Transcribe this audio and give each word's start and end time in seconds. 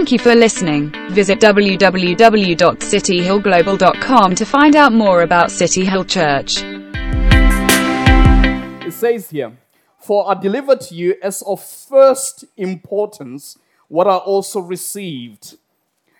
Thank 0.00 0.12
you 0.12 0.18
for 0.18 0.34
listening. 0.34 0.94
Visit 1.10 1.40
www.cityhillglobal.com 1.40 4.34
to 4.34 4.46
find 4.46 4.74
out 4.74 4.94
more 4.94 5.20
about 5.20 5.50
City 5.50 5.84
Hill 5.84 6.06
Church. 6.06 6.62
It 8.86 8.94
says 8.94 9.28
here, 9.28 9.58
For 9.98 10.30
I 10.30 10.40
deliver 10.40 10.74
to 10.74 10.94
you 10.94 11.16
as 11.22 11.42
of 11.42 11.62
first 11.62 12.46
importance 12.56 13.58
what 13.88 14.06
I 14.06 14.16
also 14.16 14.60
received 14.60 15.58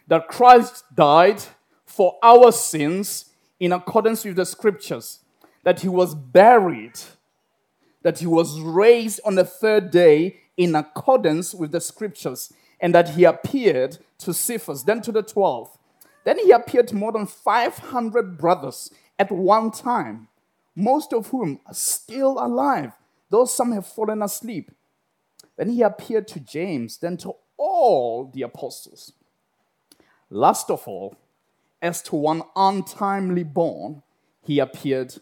that 0.08 0.28
Christ 0.28 0.84
died 0.94 1.42
for 1.86 2.18
our 2.22 2.52
sins 2.52 3.30
in 3.58 3.72
accordance 3.72 4.26
with 4.26 4.36
the 4.36 4.44
scriptures, 4.44 5.20
that 5.62 5.80
he 5.80 5.88
was 5.88 6.14
buried, 6.14 7.00
that 8.02 8.18
he 8.18 8.26
was 8.26 8.60
raised 8.60 9.20
on 9.24 9.36
the 9.36 9.46
third 9.46 9.90
day 9.90 10.40
in 10.58 10.74
accordance 10.74 11.54
with 11.54 11.72
the 11.72 11.80
scriptures, 11.80 12.52
and 12.80 12.94
that 12.94 13.10
he 13.10 13.24
appeared 13.24 13.98
to 14.18 14.32
Cephas, 14.32 14.84
then 14.84 15.00
to 15.02 15.12
the 15.12 15.22
twelve. 15.22 15.76
Then 16.24 16.38
he 16.38 16.50
appeared 16.50 16.88
to 16.88 16.96
more 16.96 17.12
than 17.12 17.26
500 17.26 18.36
brothers 18.36 18.90
at 19.18 19.30
one 19.30 19.70
time, 19.70 20.28
most 20.74 21.12
of 21.12 21.28
whom 21.28 21.60
are 21.66 21.74
still 21.74 22.38
alive, 22.38 22.92
though 23.30 23.46
some 23.46 23.72
have 23.72 23.86
fallen 23.86 24.22
asleep. 24.22 24.70
Then 25.56 25.70
he 25.70 25.82
appeared 25.82 26.28
to 26.28 26.40
James, 26.40 26.98
then 26.98 27.16
to 27.18 27.34
all 27.56 28.30
the 28.32 28.42
apostles. 28.42 29.12
Last 30.30 30.70
of 30.70 30.86
all, 30.86 31.16
as 31.82 32.02
to 32.02 32.16
one 32.16 32.42
untimely 32.54 33.42
born, 33.42 34.02
he 34.42 34.58
appeared 34.58 35.14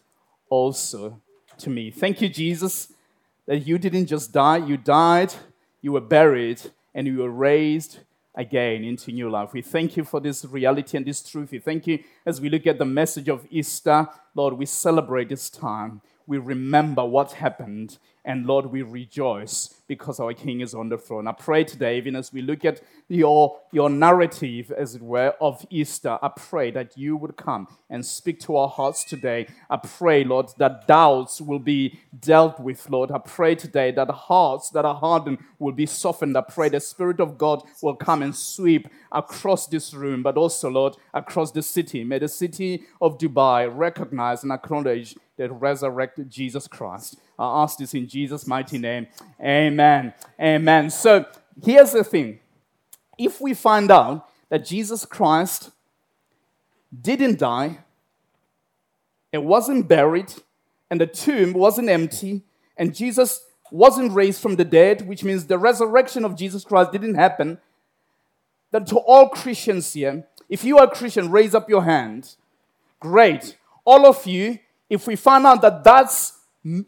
also 0.49 1.21
to 1.57 1.69
me. 1.69 1.91
Thank 1.91 2.21
you, 2.21 2.29
Jesus, 2.29 2.91
that 3.45 3.59
you 3.59 3.77
didn't 3.77 4.07
just 4.07 4.31
die, 4.31 4.57
you 4.57 4.77
died, 4.77 5.33
you 5.81 5.91
were 5.91 6.01
buried, 6.01 6.61
and 6.99 7.07
you 7.07 7.19
were 7.19 7.29
raised 7.29 7.99
again 8.35 8.83
into 8.83 9.13
new 9.13 9.29
life. 9.29 9.53
We 9.53 9.61
thank 9.61 9.95
you 9.95 10.03
for 10.03 10.19
this 10.19 10.43
reality 10.43 10.97
and 10.97 11.05
this 11.05 11.23
truth. 11.23 11.49
We 11.51 11.59
thank 11.59 11.87
you 11.87 11.99
as 12.25 12.41
we 12.41 12.49
look 12.49 12.67
at 12.67 12.77
the 12.77 12.83
message 12.83 13.29
of 13.29 13.47
Easter. 13.49 14.05
Lord, 14.35 14.55
we 14.55 14.65
celebrate 14.65 15.29
this 15.29 15.49
time. 15.49 16.01
We 16.27 16.39
remember 16.39 17.05
what 17.05 17.31
happened 17.31 17.99
and 18.25 18.45
Lord, 18.45 18.65
we 18.65 18.81
rejoice 18.81 19.75
because 19.89 20.19
our 20.19 20.33
King 20.33 20.61
is 20.61 20.73
on 20.73 20.87
the 20.87 20.97
throne. 20.97 21.27
I 21.27 21.33
pray 21.33 21.65
today, 21.65 21.97
even 21.97 22.15
as 22.15 22.31
we 22.31 22.41
look 22.41 22.63
at 22.63 22.79
your, 23.09 23.59
your 23.73 23.89
narrative, 23.89 24.71
as 24.71 24.95
it 24.95 25.01
were, 25.01 25.33
of 25.41 25.65
Easter, 25.71 26.17
I 26.21 26.29
pray 26.29 26.71
that 26.71 26.95
you 26.95 27.17
would 27.17 27.35
come 27.35 27.67
and 27.89 28.05
speak 28.05 28.39
to 28.41 28.55
our 28.55 28.69
hearts 28.69 29.03
today. 29.03 29.47
I 29.69 29.77
pray, 29.77 30.23
Lord, 30.23 30.51
that 30.59 30.87
doubts 30.87 31.41
will 31.41 31.59
be 31.59 31.99
dealt 32.17 32.59
with, 32.59 32.87
Lord. 32.89 33.11
I 33.11 33.17
pray 33.17 33.55
today 33.55 33.91
that 33.91 34.09
hearts 34.09 34.69
that 34.69 34.85
are 34.85 34.95
hardened 34.95 35.39
will 35.57 35.73
be 35.73 35.87
softened. 35.87 36.37
I 36.37 36.41
pray 36.41 36.69
the 36.69 36.79
Spirit 36.79 37.19
of 37.19 37.37
God 37.39 37.63
will 37.81 37.95
come 37.95 38.21
and 38.21 38.35
sweep 38.35 38.87
across 39.11 39.65
this 39.65 39.93
room, 39.95 40.21
but 40.21 40.37
also, 40.37 40.69
Lord, 40.69 40.97
across 41.15 41.51
the 41.51 41.63
city. 41.63 42.03
May 42.03 42.19
the 42.19 42.27
city 42.27 42.83
of 43.01 43.17
Dubai 43.17 43.67
recognize 43.75 44.43
and 44.43 44.51
acknowledge 44.51 45.15
that 45.37 45.51
resurrected 45.53 46.29
Jesus 46.29 46.67
Christ. 46.67 47.17
I 47.39 47.63
ask 47.63 47.79
this 47.79 47.93
in 47.93 48.07
Jesus' 48.07 48.45
mighty 48.45 48.77
name. 48.77 49.07
Amen. 49.41 49.78
Amen. 49.79 50.13
Amen. 50.41 50.89
So 50.89 51.25
here's 51.63 51.93
the 51.93 52.03
thing 52.03 52.39
if 53.17 53.39
we 53.39 53.53
find 53.53 53.89
out 53.89 54.29
that 54.49 54.65
Jesus 54.65 55.05
Christ 55.05 55.71
didn't 57.01 57.39
die, 57.39 57.79
it 59.31 59.41
wasn't 59.41 59.87
buried, 59.87 60.33
and 60.89 60.99
the 60.99 61.07
tomb 61.07 61.53
wasn't 61.53 61.87
empty, 61.87 62.41
and 62.75 62.93
Jesus 62.93 63.45
wasn't 63.71 64.11
raised 64.11 64.41
from 64.41 64.57
the 64.57 64.65
dead, 64.65 65.07
which 65.07 65.23
means 65.23 65.45
the 65.45 65.57
resurrection 65.57 66.25
of 66.25 66.35
Jesus 66.35 66.65
Christ 66.65 66.91
didn't 66.91 67.15
happen, 67.15 67.59
then 68.71 68.83
to 68.83 68.97
all 68.97 69.29
Christians 69.29 69.93
here, 69.93 70.27
if 70.49 70.65
you 70.65 70.77
are 70.77 70.87
a 70.87 70.91
Christian, 70.91 71.31
raise 71.31 71.55
up 71.55 71.69
your 71.69 71.83
hand. 71.83 72.35
Great. 72.99 73.55
All 73.85 74.05
of 74.05 74.27
you, 74.27 74.59
if 74.89 75.07
we 75.07 75.15
find 75.15 75.45
out 75.45 75.61
that 75.61 75.85
that's, 75.85 76.38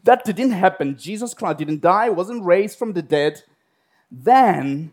that 0.04 0.26
didn't 0.26 0.52
happen, 0.52 0.98
Jesus 0.98 1.34
Christ 1.34 1.60
didn't 1.60 1.82
die, 1.82 2.10
wasn't 2.10 2.44
raised 2.44 2.78
from 2.78 2.94
the 2.94 3.02
dead, 3.02 3.42
then 4.12 4.92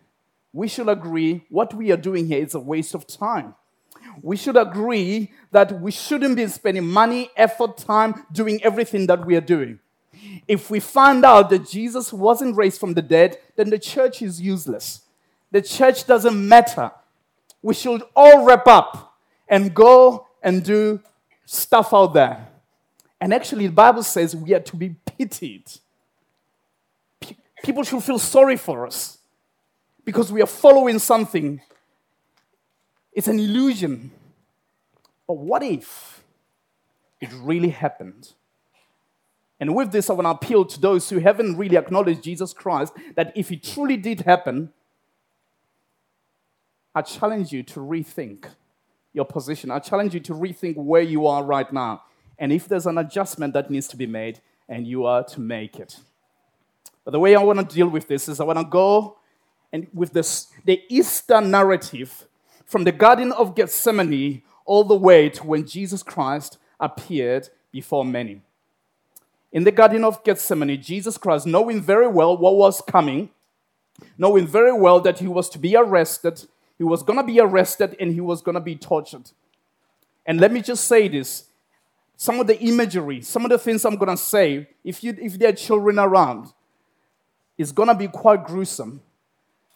we 0.53 0.69
should 0.69 0.89
agree 0.89 1.45
what 1.49 1.75
we 1.75 1.91
are 1.91 1.97
doing 1.97 2.27
here 2.27 2.43
is 2.43 2.55
a 2.55 2.61
waste 2.61 2.95
of 2.95 3.07
time. 3.07 3.55
We 4.23 4.37
should 4.37 4.57
agree 4.57 5.33
that 5.51 5.81
we 5.81 5.91
shouldn't 5.91 6.37
be 6.37 6.47
spending 6.47 6.87
money, 6.87 7.31
effort, 7.37 7.77
time 7.79 8.25
doing 8.33 8.63
everything 8.63 9.07
that 9.07 9.25
we 9.27 9.37
are 9.37 9.41
doing. 9.41 9.81
If 10.47 10.71
we 10.71 10.81
find 10.81 11.25
out 11.25 11.51
that 11.51 11.69
Jesus 11.69 12.13
wasn't 12.13 12.57
raised 12.57 12.81
from 12.81 12.95
the 12.95 13.03
dead, 13.03 13.39
then 13.57 13.71
the 13.71 13.79
church 13.79 14.23
is 14.23 14.41
useless. 14.41 15.03
The 15.51 15.63
church 15.63 16.07
doesn't 16.07 16.49
matter. 16.49 16.91
We 17.63 17.75
should 17.75 18.03
all 18.15 18.45
wrap 18.45 18.67
up 18.67 19.17
and 19.49 19.75
go 19.75 20.27
and 20.43 20.65
do 20.65 21.01
stuff 21.45 21.95
out 21.95 22.15
there. 22.15 22.49
And 23.21 23.35
actually, 23.35 23.67
the 23.67 23.73
Bible 23.73 24.03
says 24.03 24.35
we 24.37 24.55
are 24.55 24.61
to 24.61 24.77
be 24.77 24.95
pitied. 25.05 25.65
People 27.63 27.83
should 27.83 28.03
feel 28.03 28.19
sorry 28.19 28.57
for 28.57 28.87
us 28.87 29.19
because 30.05 30.33
we 30.33 30.41
are 30.41 30.47
following 30.47 30.99
something. 30.99 31.61
It's 33.13 33.27
an 33.27 33.39
illusion. 33.39 34.13
But 35.27 35.35
what 35.35 35.63
if 35.63 36.23
it 37.21 37.31
really 37.33 37.71
happened? 37.71 38.33
And 39.61 39.75
with 39.75 39.91
this, 39.91 40.09
I 40.09 40.13
want 40.13 40.27
to 40.27 40.31
appeal 40.31 40.65
to 40.65 40.81
those 40.81 41.11
who 41.11 41.19
haven't 41.19 41.57
really 41.57 41.77
acknowledged 41.77 42.23
Jesus 42.23 42.53
Christ 42.53 42.93
that 43.17 43.33
if 43.35 43.51
it 43.51 43.65
truly 43.65 43.97
did 43.97 44.21
happen, 44.21 44.73
I 46.95 47.03
challenge 47.03 47.53
you 47.53 47.65
to 47.65 47.81
rethink 47.81 48.47
your 49.13 49.25
position. 49.25 49.73
I 49.73 49.81
challenge 49.81 50.15
you 50.15 50.21
to 50.21 50.33
rethink 50.33 50.77
where 50.77 51.03
you 51.03 51.27
are 51.27 51.43
right 51.43 51.71
now 51.73 52.03
and 52.39 52.53
if 52.53 52.69
there's 52.69 52.87
an 52.87 52.99
adjustment 52.99 53.55
that 53.55 53.71
needs 53.71 53.89
to 53.89 53.97
be 53.97 54.07
made, 54.07 54.41
and 54.69 54.87
you 54.87 55.07
are 55.07 55.25
to 55.25 55.41
make 55.41 55.79
it. 55.79 55.99
But 57.05 57.13
the 57.13 57.21
way 57.21 57.35
I 57.35 57.43
want 57.43 57.59
to 57.59 57.75
deal 57.75 57.89
with 57.89 58.07
this 58.07 58.29
is 58.29 58.39
I 58.39 58.45
want 58.45 58.59
to 58.59 58.65
go 58.65 59.17
and 59.73 59.87
with 59.93 60.13
this, 60.13 60.49
the 60.65 60.83
Easter 60.89 61.41
narrative 61.41 62.27
from 62.65 62.85
the 62.85 62.93
Garden 62.93 63.33
of 63.33 63.55
Gethsemane 63.55 64.43
all 64.65 64.85
the 64.85 64.95
way 64.95 65.29
to 65.31 65.47
when 65.47 65.67
Jesus 65.67 66.03
Christ 66.03 66.59
appeared 66.81 67.49
before 67.73 68.05
many. 68.05 68.43
In 69.53 69.65
the 69.65 69.73
Garden 69.73 70.05
of 70.05 70.23
Gethsemane, 70.25 70.81
Jesus 70.81 71.17
Christ, 71.17 71.47
knowing 71.47 71.81
very 71.81 72.07
well 72.07 72.37
what 72.37 72.57
was 72.57 72.83
coming, 72.83 73.31
knowing 74.17 74.47
very 74.47 74.73
well 74.73 75.01
that 75.01 75.19
he 75.19 75.27
was 75.27 75.49
to 75.51 75.59
be 75.59 75.75
arrested, 75.75 76.45
he 76.77 76.85
was 76.85 77.03
going 77.03 77.19
to 77.19 77.25
be 77.25 77.41
arrested 77.41 77.97
and 77.99 78.13
he 78.13 78.21
was 78.21 78.43
going 78.43 78.55
to 78.55 78.61
be 78.61 78.77
tortured. 78.77 79.31
And 80.27 80.41
let 80.41 80.53
me 80.53 80.61
just 80.61 80.85
say 80.85 81.09
this 81.09 81.48
some 82.21 82.41
of 82.41 82.49
the 82.49 82.59
imagery, 82.61 83.23
some 83.23 83.45
of 83.45 83.51
the 83.51 83.59
things 83.59 83.85
I'm 83.85 83.95
going 83.95 84.11
to 84.11 84.17
say, 84.17 84.69
if, 84.83 85.05
you, 85.05 85.17
if 85.23 85.39
there 85.39 85.51
are 85.51 85.53
children 85.53 86.01
around, 86.01 86.53
is 87.57 87.71
going 87.71 87.87
to 87.87 87.95
be 87.95 88.09
quite 88.09 88.45
gruesome. 88.45 89.03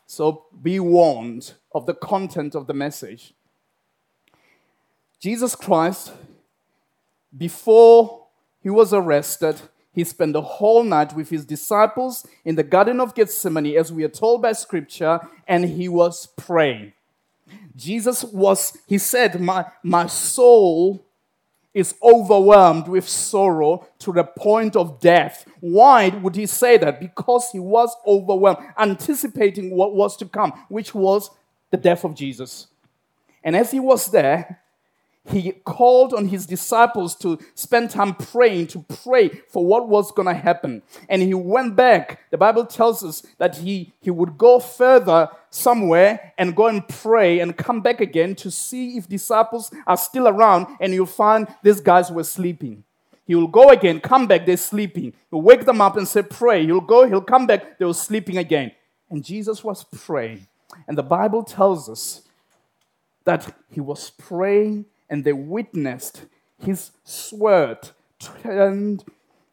So 0.09 0.47
be 0.61 0.81
warned 0.81 1.53
of 1.73 1.87
the 1.87 1.95
content 1.95 2.57
of 2.57 2.67
the 2.67 2.75
message. 2.75 3.33
Jesus 5.21 5.55
Christ, 5.55 6.13
before 7.39 8.27
he 8.61 8.71
was 8.71 8.93
arrested, 8.93 9.61
he 9.95 10.03
spent 10.03 10.33
the 10.33 10.43
whole 10.43 10.83
night 10.83 11.15
with 11.15 11.31
his 11.31 11.45
disciples 11.45 12.27
in 12.45 12.57
the 12.57 12.65
Garden 12.65 12.99
of 12.99 13.15
Gethsemane, 13.15 13.77
as 13.77 13.93
we 13.93 14.03
are 14.03 14.09
told 14.09 14.43
by 14.43 14.51
scripture, 14.51 15.21
and 15.47 15.65
he 15.65 15.89
was 15.89 16.27
praying. 16.27 16.93
Jesus 17.77 18.25
was, 18.25 18.77
he 18.89 18.99
said, 18.99 19.41
My, 19.41 19.67
my 19.85 20.09
soul 20.09 21.07
is 21.75 21.95
overwhelmed 22.03 22.89
with 22.89 23.09
sorrow 23.09 23.87
to 23.99 24.13
the 24.13 24.25
point 24.25 24.77
of 24.77 25.01
death. 25.01 25.47
Why 25.61 26.09
would 26.09 26.37
he 26.37 26.47
say 26.47 26.77
that? 26.79 27.01
Because 27.01 27.51
he 27.51 27.59
was 27.59 27.95
overwhelmed, 28.07 28.59
anticipating 28.79 29.75
what 29.75 29.95
was 29.95 30.17
to 30.19 30.27
come, 30.27 30.53
which 30.69 30.95
was 30.95 31.31
the 31.71 31.79
death 31.79 32.05
of 32.05 32.15
Jesus. 32.15 32.67
And 33.43 33.57
as 33.57 33.71
he 33.71 33.81
was 33.81 34.11
there, 34.11 34.61
he 35.31 35.53
called 35.65 36.13
on 36.15 36.27
his 36.27 36.47
disciples 36.47 37.15
to 37.17 37.39
spend 37.55 37.91
time 37.91 38.15
praying, 38.15 38.67
to 38.69 38.85
pray 39.05 39.29
for 39.29 39.65
what 39.65 39.89
was 39.89 40.11
going 40.11 40.27
to 40.27 40.35
happen. 40.35 40.83
And 41.09 41.23
he 41.23 41.33
went 41.33 41.77
back. 41.77 42.29
The 42.31 42.39
Bible 42.39 42.67
tells 42.67 43.05
us 43.05 43.23
that 43.39 43.57
he, 43.57 43.93
he 44.01 44.11
would 44.11 44.37
go 44.37 44.59
further 44.59 45.29
somewhere 45.49 46.33
and 46.37 46.57
go 46.57 46.67
and 46.67 46.87
pray 46.89 47.39
and 47.39 47.57
come 47.57 47.81
back 47.81 48.01
again 48.01 48.35
to 48.37 48.51
see 48.51 48.97
if 48.97 49.09
disciples 49.09 49.71
are 49.87 49.97
still 49.97 50.27
around. 50.27 50.67
And 50.81 50.93
you'll 50.93 51.07
find 51.07 51.47
these 51.63 51.81
guys 51.81 52.11
were 52.11 52.25
sleeping. 52.25 52.83
He 53.25 53.37
will 53.37 53.47
go 53.47 53.71
again, 53.71 54.01
come 54.01 54.27
back, 54.27 54.45
they're 54.45 54.57
sleeping. 54.57 55.13
He'll 55.31 55.43
wake 55.43 55.65
them 55.65 55.81
up 55.81 55.97
and 55.97 56.09
say, 56.09 56.23
Pray. 56.23 56.67
He'll 56.67 56.81
go, 56.81 57.07
he'll 57.07 57.21
come 57.21 57.47
back, 57.47 57.79
they 57.79 57.85
were 57.85 57.95
sleeping 57.95 58.39
again. 58.39 58.73
And 59.09 59.25
Jesus 59.25 59.63
was 59.63 59.85
praying. 59.85 60.49
And 60.89 60.99
the 60.99 61.03
Bible 61.05 61.45
tells 61.45 61.89
us 61.89 62.23
that 63.25 63.55
he 63.71 63.81
was 63.81 64.11
praying 64.11 64.87
and 65.13 65.25
they 65.25 65.35
witnessed 65.35 66.25
his 66.59 66.91
sweat 67.05 67.93
turned, 68.19 69.05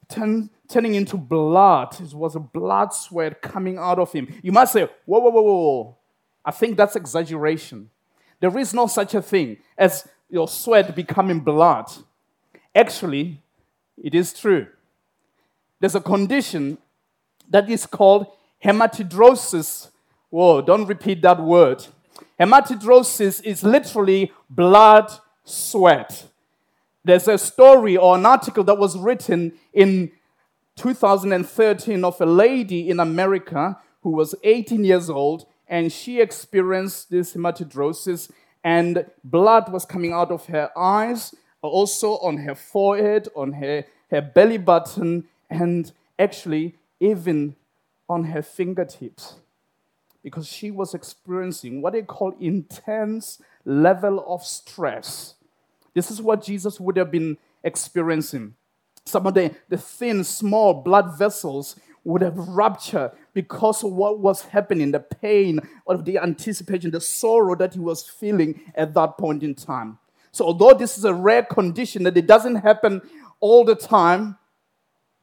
turning 0.08 0.96
into 0.96 1.18
blood. 1.18 2.00
It 2.00 2.14
was 2.14 2.38
a 2.38 2.40
blood 2.40 2.94
sweat 2.94 3.42
coming 3.42 3.78
out 3.78 4.00
of 4.00 4.14
him. 4.14 4.34
You 4.42 4.54
might 4.54 4.70
say, 4.70 4.88
whoa, 5.06 5.20
whoa, 5.20 5.30
whoa, 5.30 5.42
whoa. 5.42 5.98
I 6.46 6.52
think 6.52 6.78
that's 6.78 6.96
exaggeration. 6.96 7.90
There 8.40 8.58
is 8.58 8.74
no 8.74 8.88
such 8.88 9.14
a 9.16 9.22
thing 9.22 9.58
as 9.78 10.08
your 10.30 10.48
sweat 10.48 10.96
becoming 10.96 11.42
blood. 11.42 11.92
Actually, 12.74 13.42
it 14.02 14.16
is 14.16 14.32
true. 14.32 14.66
There's 15.82 15.96
a 15.96 16.02
condition 16.02 16.78
that 17.50 17.70
is 17.70 17.86
called 17.86 18.28
hematidrosis. 18.64 19.90
Whoa, 20.30 20.62
don't 20.62 20.86
repeat 20.86 21.22
that 21.24 21.44
word. 21.44 21.86
Hematidrosis 22.40 23.44
is 23.44 23.62
literally 23.62 24.32
blood 24.50 25.12
sweat. 25.50 26.26
There's 27.04 27.28
a 27.28 27.38
story 27.38 27.98
or 27.98 28.16
an 28.16 28.26
article 28.26 28.64
that 28.66 28.78
was 28.78 28.98
written 28.98 29.54
in 29.74 30.12
2013 30.76 32.04
of 32.04 32.22
a 32.22 32.26
lady 32.26 32.90
in 32.90 33.00
America 33.00 33.78
who 34.02 34.12
was 34.12 34.36
18 34.44 34.84
years 34.84 35.10
old 35.10 35.46
and 35.68 35.92
she 35.92 36.20
experienced 36.20 37.12
this 37.12 37.34
hematidrosis 37.34 38.32
and 38.64 39.06
blood 39.24 39.72
was 39.72 39.86
coming 39.86 40.14
out 40.14 40.32
of 40.32 40.48
her 40.48 40.70
eyes, 40.78 41.34
also 41.62 42.18
on 42.18 42.38
her 42.38 42.56
forehead, 42.56 43.28
on 43.36 43.54
her, 43.54 43.86
her 44.10 44.22
belly 44.22 44.58
button, 44.58 45.26
and 45.50 45.92
actually 46.18 46.76
even 47.00 47.56
on 48.10 48.26
her 48.26 48.42
fingertips 48.42 49.36
because 50.24 50.48
she 50.48 50.70
was 50.72 50.94
experiencing 50.94 51.82
what 51.82 51.94
they 51.94 52.02
call 52.02 52.36
intense 52.40 53.42
level 53.64 54.24
of 54.28 54.44
stress. 54.44 55.36
This 55.94 56.12
is 56.12 56.22
what 56.22 56.44
Jesus 56.44 56.80
would 56.80 56.98
have 56.98 57.12
been 57.12 57.38
experiencing. 57.64 58.56
Some 59.06 59.26
of 59.26 59.34
the, 59.34 59.56
the 59.70 59.78
thin, 59.78 60.24
small 60.24 60.74
blood 60.74 61.18
vessels 61.18 61.76
would 62.04 62.22
have 62.22 62.38
ruptured 62.38 63.12
because 63.34 63.84
of 63.84 63.92
what 63.92 64.20
was 64.20 64.44
happening, 64.46 64.92
the 64.92 65.00
pain 65.00 65.60
of 65.88 66.06
the 66.06 66.18
anticipation, 66.18 66.92
the 66.92 67.02
sorrow 67.02 67.56
that 67.56 67.74
he 67.74 67.80
was 67.80 68.08
feeling 68.08 68.62
at 68.76 68.94
that 68.94 69.18
point 69.18 69.44
in 69.44 69.56
time. 69.56 69.98
So, 70.32 70.46
although 70.46 70.74
this 70.74 70.98
is 70.98 71.06
a 71.06 71.14
rare 71.14 71.44
condition 71.44 72.04
that 72.04 72.18
it 72.18 72.28
doesn't 72.28 72.56
happen 72.56 73.02
all 73.40 73.64
the 73.66 73.76
time, 73.76 74.38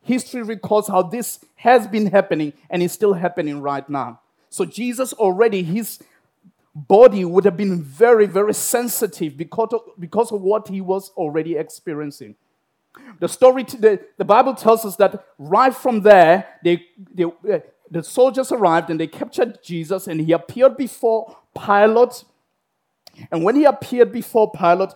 history 0.02 0.42
records 0.42 0.88
how 0.88 1.02
this 1.02 1.40
has 1.56 1.86
been 1.86 2.06
happening 2.06 2.52
and 2.70 2.82
is 2.82 2.92
still 2.92 3.14
happening 3.14 3.60
right 3.60 3.88
now. 3.88 4.20
So, 4.50 4.64
Jesus 4.64 5.12
already, 5.12 5.62
his 5.62 6.00
body 6.76 7.25
would 7.25 7.46
have 7.46 7.56
been 7.56 7.82
very, 7.82 8.26
very 8.26 8.52
sensitive 8.52 9.34
because 9.37 9.70
of, 9.73 9.81
because 9.99 10.31
of 10.31 10.43
what 10.43 10.69
he 10.69 10.82
was 10.82 11.11
already 11.17 11.56
experiencing. 11.56 12.37
The 13.19 13.28
story, 13.28 13.64
the, 13.64 14.00
the 14.19 14.25
Bible 14.26 14.55
tells 14.55 14.84
us 14.84 14.96
that 14.96 15.25
right 15.38 15.75
from 15.75 16.02
there, 16.02 16.46
they, 16.62 16.84
they, 17.14 17.25
uh, 17.25 17.61
the 17.90 18.02
soldiers 18.02 18.52
arrived 18.52 18.90
and 18.90 19.00
they 19.00 19.06
captured 19.06 19.62
Jesus, 19.62 20.06
and 20.06 20.20
he 20.20 20.32
appeared 20.32 20.76
before 20.76 21.38
Pilate. 21.55 22.25
And 23.31 23.43
when 23.43 23.56
he 23.56 23.64
appeared 23.64 24.12
before 24.12 24.50
Pilate, 24.50 24.90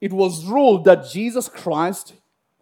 it 0.00 0.12
was 0.12 0.46
ruled 0.46 0.84
that 0.84 1.10
Jesus 1.10 1.48
Christ 1.48 2.14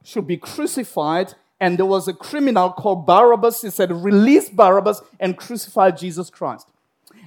should 0.02 0.26
be 0.26 0.36
crucified, 0.36 1.34
and 1.60 1.78
there 1.78 1.86
was 1.86 2.08
a 2.08 2.12
criminal 2.12 2.72
called 2.72 3.06
Barabbas. 3.06 3.62
He 3.62 3.70
said, 3.70 3.92
Release 3.92 4.48
Barabbas 4.48 5.00
and 5.20 5.36
crucify 5.36 5.92
Jesus 5.92 6.28
Christ. 6.28 6.68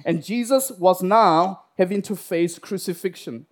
And 0.04 0.24
Jesus 0.24 0.70
was 0.70 1.02
now 1.02 1.62
having 1.76 2.02
to 2.02 2.16
face 2.16 2.58
crucifixion. 2.58 3.46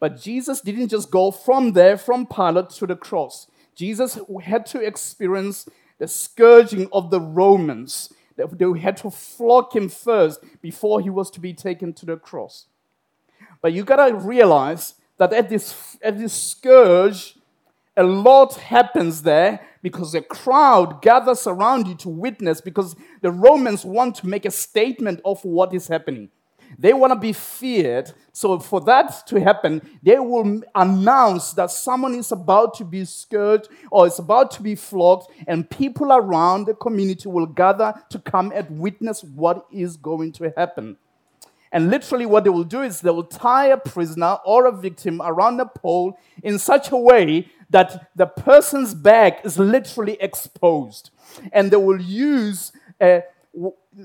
But 0.00 0.20
Jesus 0.20 0.60
didn't 0.60 0.88
just 0.88 1.10
go 1.10 1.30
from 1.30 1.72
there, 1.72 1.96
from 1.96 2.26
Pilate 2.26 2.70
to 2.70 2.86
the 2.86 2.96
cross. 2.96 3.48
Jesus 3.74 4.18
had 4.42 4.66
to 4.66 4.80
experience 4.80 5.68
the 5.98 6.08
scourging 6.08 6.88
of 6.92 7.10
the 7.10 7.20
Romans. 7.20 8.12
They 8.36 8.44
had 8.80 8.96
to 8.98 9.10
flog 9.10 9.74
him 9.74 9.88
first 9.88 10.40
before 10.62 11.00
he 11.00 11.10
was 11.10 11.30
to 11.32 11.40
be 11.40 11.52
taken 11.52 11.92
to 11.94 12.06
the 12.06 12.16
cross. 12.16 12.66
But 13.60 13.72
you 13.72 13.84
gotta 13.84 14.14
realize 14.14 14.94
that 15.18 15.32
at 15.32 15.48
this, 15.48 15.96
at 16.02 16.18
this 16.18 16.32
scourge, 16.32 17.37
a 17.98 18.04
lot 18.04 18.54
happens 18.54 19.22
there 19.22 19.60
because 19.82 20.14
a 20.14 20.22
crowd 20.22 21.02
gathers 21.02 21.46
around 21.46 21.88
you 21.88 21.94
to 21.96 22.08
witness 22.08 22.60
because 22.60 22.94
the 23.22 23.30
Romans 23.30 23.84
want 23.84 24.14
to 24.16 24.28
make 24.28 24.44
a 24.44 24.50
statement 24.50 25.20
of 25.24 25.44
what 25.44 25.74
is 25.74 25.88
happening. 25.88 26.30
They 26.78 26.92
want 26.92 27.12
to 27.12 27.18
be 27.18 27.32
feared. 27.32 28.12
So, 28.32 28.58
for 28.60 28.80
that 28.82 29.26
to 29.28 29.40
happen, 29.40 29.80
they 30.02 30.18
will 30.18 30.62
announce 30.74 31.52
that 31.54 31.70
someone 31.70 32.14
is 32.14 32.30
about 32.30 32.74
to 32.74 32.84
be 32.84 33.04
scourged 33.04 33.68
or 33.90 34.06
is 34.06 34.18
about 34.18 34.50
to 34.52 34.62
be 34.62 34.74
flogged, 34.74 35.30
and 35.46 35.68
people 35.68 36.12
around 36.12 36.66
the 36.66 36.74
community 36.74 37.28
will 37.28 37.46
gather 37.46 37.94
to 38.10 38.18
come 38.18 38.52
and 38.54 38.78
witness 38.78 39.24
what 39.24 39.66
is 39.72 39.96
going 39.96 40.32
to 40.32 40.52
happen. 40.56 40.98
And 41.72 41.90
literally, 41.90 42.26
what 42.26 42.44
they 42.44 42.50
will 42.50 42.64
do 42.64 42.82
is 42.82 43.00
they 43.00 43.10
will 43.10 43.24
tie 43.24 43.66
a 43.66 43.76
prisoner 43.76 44.38
or 44.44 44.66
a 44.66 44.72
victim 44.72 45.20
around 45.22 45.60
a 45.60 45.66
pole 45.66 46.18
in 46.42 46.58
such 46.58 46.90
a 46.90 46.96
way 46.96 47.50
that 47.70 48.10
the 48.16 48.26
person's 48.26 48.94
back 48.94 49.44
is 49.44 49.58
literally 49.58 50.16
exposed. 50.20 51.10
And 51.52 51.70
they 51.70 51.76
will 51.76 52.00
use 52.00 52.72
a, 53.00 53.22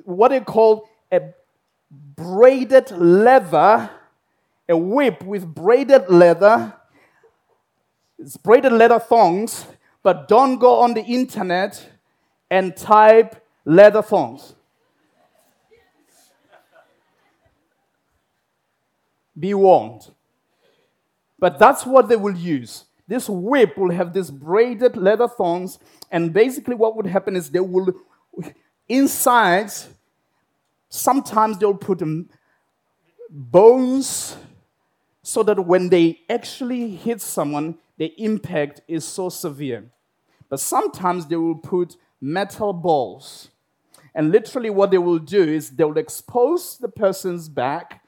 what 0.03 0.29
they 0.29 0.41
call 0.41 0.89
a 1.11 1.21
braided 1.89 2.91
leather, 2.91 3.89
a 4.67 4.77
whip 4.77 5.23
with 5.23 5.45
braided 5.45 6.09
leather. 6.09 6.73
It's 8.19 8.37
braided 8.37 8.73
leather 8.73 8.99
thongs, 8.99 9.65
but 10.01 10.27
don't 10.27 10.57
go 10.57 10.79
on 10.79 10.93
the 10.93 11.03
internet 11.03 11.89
and 12.49 12.75
type 12.75 13.43
leather 13.65 14.01
thongs. 14.01 14.55
Be 19.39 19.53
warned. 19.53 20.11
But 21.39 21.57
that's 21.57 21.85
what 21.85 22.07
they 22.07 22.15
will 22.15 22.35
use. 22.35 22.85
This 23.13 23.29
whip 23.29 23.77
will 23.77 23.91
have 23.91 24.13
these 24.13 24.31
braided 24.31 24.97
leather 24.97 25.27
thongs, 25.27 25.77
and 26.09 26.33
basically, 26.33 26.75
what 26.75 26.95
would 26.95 27.05
happen 27.05 27.35
is 27.35 27.49
they 27.49 27.59
will, 27.59 27.93
inside, 28.89 29.71
Sometimes 30.95 31.57
they'll 31.57 31.73
put 31.73 32.03
um, 32.03 32.29
bones 33.27 34.37
so 35.23 35.41
that 35.41 35.65
when 35.65 35.89
they 35.89 36.19
actually 36.29 36.91
hit 36.91 37.19
someone, 37.19 37.79
the 37.97 38.13
impact 38.23 38.81
is 38.87 39.03
so 39.03 39.29
severe. 39.29 39.85
But 40.49 40.59
sometimes 40.59 41.25
they 41.25 41.35
will 41.35 41.55
put 41.55 41.97
metal 42.21 42.73
balls. 42.73 43.49
And 44.13 44.31
literally, 44.31 44.69
what 44.69 44.91
they 44.91 44.99
will 44.99 45.17
do 45.17 45.41
is 45.41 45.71
they 45.71 45.83
will 45.83 45.97
expose 45.97 46.77
the 46.77 46.89
person's 46.89 47.49
back, 47.49 48.02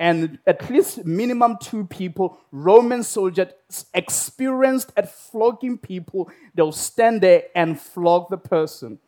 and 0.00 0.38
at 0.46 0.70
least 0.70 1.04
minimum 1.04 1.58
two 1.60 1.84
people, 1.84 2.40
Roman 2.52 3.02
soldiers 3.02 3.52
experienced 3.92 4.92
at 4.96 5.12
flogging 5.14 5.76
people, 5.76 6.30
they'll 6.54 6.72
stand 6.72 7.20
there 7.20 7.44
and 7.54 7.78
flog 7.78 8.30
the 8.30 8.38
person. 8.38 8.98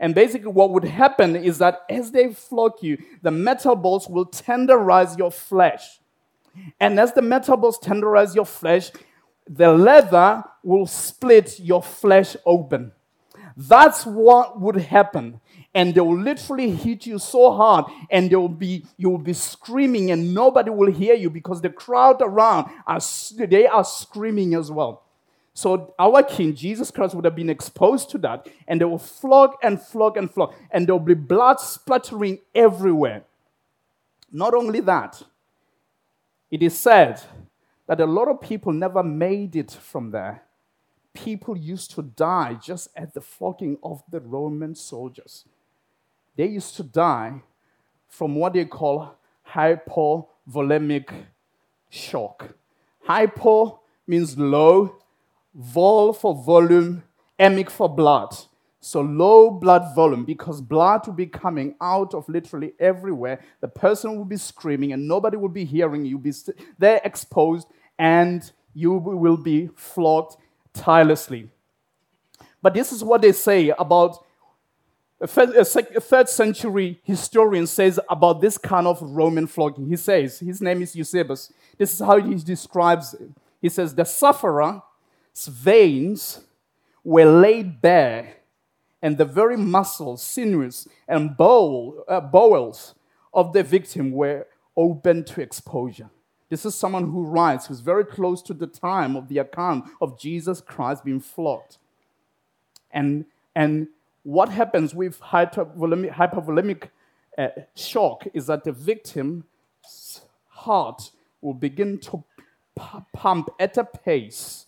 And 0.00 0.14
basically, 0.14 0.48
what 0.50 0.70
would 0.70 0.84
happen 0.84 1.36
is 1.36 1.58
that 1.58 1.82
as 1.90 2.12
they 2.12 2.32
flog 2.32 2.82
you, 2.82 2.96
the 3.20 3.30
metal 3.30 3.76
balls 3.76 4.08
will 4.08 4.24
tenderize 4.24 5.18
your 5.18 5.30
flesh. 5.30 6.00
And 6.80 6.98
as 6.98 7.12
the 7.12 7.22
metal 7.22 7.58
balls 7.58 7.78
tenderize 7.78 8.34
your 8.34 8.46
flesh, 8.46 8.90
the 9.46 9.70
leather 9.70 10.42
will 10.62 10.86
split 10.86 11.60
your 11.60 11.82
flesh 11.82 12.36
open. 12.46 12.92
That's 13.54 14.06
what 14.06 14.58
would 14.58 14.76
happen. 14.76 15.40
And 15.74 15.94
they 15.94 16.00
will 16.00 16.18
literally 16.18 16.70
hit 16.70 17.06
you 17.06 17.18
so 17.18 17.52
hard, 17.52 17.84
and 18.10 18.30
they 18.30 18.36
will 18.36 18.48
be, 18.48 18.86
you 18.96 19.10
will 19.10 19.18
be 19.18 19.34
screaming, 19.34 20.10
and 20.10 20.34
nobody 20.34 20.70
will 20.70 20.90
hear 20.90 21.14
you 21.14 21.30
because 21.30 21.60
the 21.60 21.68
crowd 21.68 22.16
around 22.20 22.70
are 22.86 23.00
they 23.36 23.66
are 23.66 23.84
screaming 23.84 24.54
as 24.54 24.70
well. 24.70 25.04
So 25.52 25.94
our 25.98 26.22
King 26.22 26.54
Jesus 26.54 26.90
Christ 26.90 27.14
would 27.14 27.24
have 27.24 27.36
been 27.36 27.50
exposed 27.50 28.10
to 28.10 28.18
that, 28.18 28.48
and 28.66 28.80
they 28.80 28.84
will 28.86 28.96
flog 28.96 29.54
and 29.62 29.80
flog 29.80 30.16
and 30.16 30.30
flog, 30.30 30.54
and 30.70 30.86
there 30.86 30.94
will 30.94 31.00
be 31.00 31.14
blood 31.14 31.60
splattering 31.60 32.38
everywhere. 32.54 33.24
Not 34.32 34.54
only 34.54 34.80
that, 34.80 35.22
it 36.50 36.62
is 36.62 36.78
said 36.78 37.20
that 37.86 38.00
a 38.00 38.06
lot 38.06 38.28
of 38.28 38.40
people 38.40 38.72
never 38.72 39.02
made 39.02 39.56
it 39.56 39.72
from 39.72 40.12
there. 40.12 40.44
People 41.12 41.56
used 41.56 41.90
to 41.92 42.02
die 42.02 42.54
just 42.54 42.88
at 42.96 43.12
the 43.12 43.20
flogging 43.20 43.78
of 43.82 44.02
the 44.10 44.20
Roman 44.20 44.74
soldiers. 44.74 45.44
They 46.38 46.46
used 46.46 46.76
to 46.76 46.84
die 46.84 47.42
from 48.06 48.36
what 48.36 48.52
they 48.52 48.64
call 48.64 49.16
hypovolemic 49.52 51.10
shock. 51.90 52.54
Hypo 53.00 53.80
means 54.06 54.38
low, 54.38 54.98
vol 55.52 56.12
for 56.12 56.36
volume, 56.36 57.02
emic 57.40 57.68
for 57.68 57.88
blood. 57.88 58.36
So 58.78 59.00
low 59.00 59.50
blood 59.50 59.96
volume 59.96 60.24
because 60.24 60.60
blood 60.60 61.08
will 61.08 61.14
be 61.14 61.26
coming 61.26 61.74
out 61.80 62.14
of 62.14 62.28
literally 62.28 62.72
everywhere. 62.78 63.40
The 63.60 63.66
person 63.66 64.16
will 64.16 64.24
be 64.24 64.36
screaming 64.36 64.92
and 64.92 65.08
nobody 65.08 65.36
will 65.36 65.48
be 65.48 65.64
hearing 65.64 66.04
you. 66.04 66.18
Be 66.18 66.32
they're 66.78 67.00
exposed 67.02 67.66
and 67.98 68.48
you 68.74 68.92
will 68.92 69.36
be 69.36 69.70
flogged 69.74 70.36
tirelessly. 70.72 71.50
But 72.62 72.74
this 72.74 72.92
is 72.92 73.02
what 73.02 73.22
they 73.22 73.32
say 73.32 73.70
about 73.70 74.24
A 75.20 75.26
third, 75.26 76.28
century 76.28 77.00
historian 77.02 77.66
says 77.66 77.98
about 78.08 78.40
this 78.40 78.56
kind 78.56 78.86
of 78.86 79.02
Roman 79.02 79.48
flogging. 79.48 79.88
He 79.88 79.96
says, 79.96 80.38
his 80.38 80.60
name 80.60 80.80
is 80.82 80.94
Eusebius. 80.94 81.52
This 81.76 81.92
is 81.92 81.98
how 81.98 82.20
he 82.20 82.36
describes 82.36 83.14
it. 83.14 83.28
He 83.60 83.68
says, 83.68 83.94
the 83.94 84.04
sufferer's 84.04 84.80
veins 85.46 86.40
were 87.02 87.24
laid 87.24 87.80
bare, 87.80 88.36
and 89.02 89.18
the 89.18 89.24
very 89.24 89.56
muscles, 89.56 90.22
sinews, 90.22 90.86
and 91.08 91.30
uh, 91.30 92.20
bowels 92.20 92.94
of 93.34 93.52
the 93.52 93.62
victim 93.62 94.12
were 94.12 94.46
open 94.76 95.24
to 95.24 95.40
exposure. 95.40 96.10
This 96.48 96.64
is 96.64 96.74
someone 96.74 97.10
who 97.10 97.24
writes, 97.24 97.66
who's 97.66 97.80
very 97.80 98.04
close 98.04 98.40
to 98.42 98.54
the 98.54 98.66
time 98.66 99.16
of 99.16 99.28
the 99.28 99.38
account 99.38 99.84
of 100.00 100.18
Jesus 100.18 100.60
Christ 100.60 101.04
being 101.04 101.20
flogged. 101.20 101.76
And, 102.90 103.24
and 103.54 103.88
what 104.28 104.50
happens 104.50 104.94
with 104.94 105.18
hypervolemic, 105.22 106.12
hypervolemic 106.12 106.90
uh, 107.38 107.48
shock 107.74 108.26
is 108.34 108.46
that 108.48 108.62
the 108.62 108.72
victim's 108.72 109.42
heart 110.48 111.10
will 111.40 111.54
begin 111.54 111.96
to 111.98 112.22
pump 113.14 113.48
at 113.58 113.78
a 113.78 113.84
pace 113.84 114.66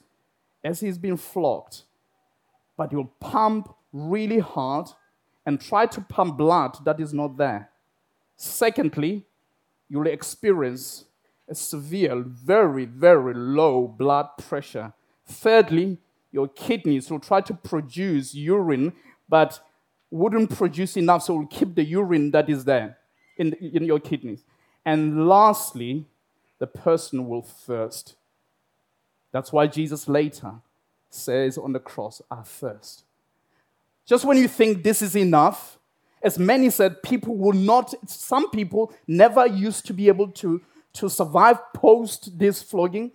as 0.64 0.80
he's 0.80 0.96
being 0.96 1.18
flogged, 1.18 1.82
but 2.74 2.90
he'll 2.90 3.12
pump 3.20 3.74
really 3.92 4.38
hard 4.38 4.86
and 5.44 5.60
try 5.60 5.84
to 5.84 6.00
pump 6.00 6.38
blood 6.38 6.78
that 6.86 6.98
is 6.98 7.12
not 7.12 7.36
there. 7.36 7.68
Secondly, 8.36 9.26
you'll 9.90 10.06
experience 10.06 11.04
a 11.50 11.54
severe, 11.54 12.24
very, 12.26 12.86
very 12.86 13.34
low 13.34 13.86
blood 13.86 14.28
pressure. 14.38 14.94
Thirdly, 15.26 15.98
your 16.32 16.48
kidneys 16.48 17.10
will 17.10 17.20
try 17.20 17.42
to 17.42 17.52
produce 17.52 18.34
urine, 18.34 18.94
but 19.30 19.60
wouldn't 20.10 20.54
produce 20.54 20.96
enough, 20.96 21.22
so 21.22 21.36
will 21.36 21.46
keep 21.46 21.74
the 21.74 21.84
urine 21.84 22.32
that 22.32 22.50
is 22.50 22.64
there 22.64 22.98
in, 23.38 23.54
in 23.54 23.84
your 23.84 24.00
kidneys. 24.00 24.42
And 24.84 25.28
lastly, 25.28 26.06
the 26.58 26.66
person 26.66 27.28
will 27.28 27.42
thirst. 27.42 28.16
That's 29.32 29.52
why 29.52 29.68
Jesus 29.68 30.08
later 30.08 30.54
says 31.08 31.56
on 31.56 31.72
the 31.72 31.78
cross, 31.78 32.20
I 32.30 32.42
thirst. 32.42 33.04
Just 34.04 34.24
when 34.24 34.36
you 34.36 34.48
think 34.48 34.82
this 34.82 35.00
is 35.00 35.16
enough, 35.16 35.78
as 36.22 36.38
many 36.38 36.68
said, 36.70 37.02
people 37.02 37.36
will 37.36 37.52
not, 37.52 37.94
some 38.08 38.50
people 38.50 38.92
never 39.06 39.46
used 39.46 39.86
to 39.86 39.94
be 39.94 40.08
able 40.08 40.28
to, 40.28 40.60
to 40.94 41.08
survive 41.08 41.58
post 41.72 42.38
this 42.38 42.62
flogging. 42.62 43.12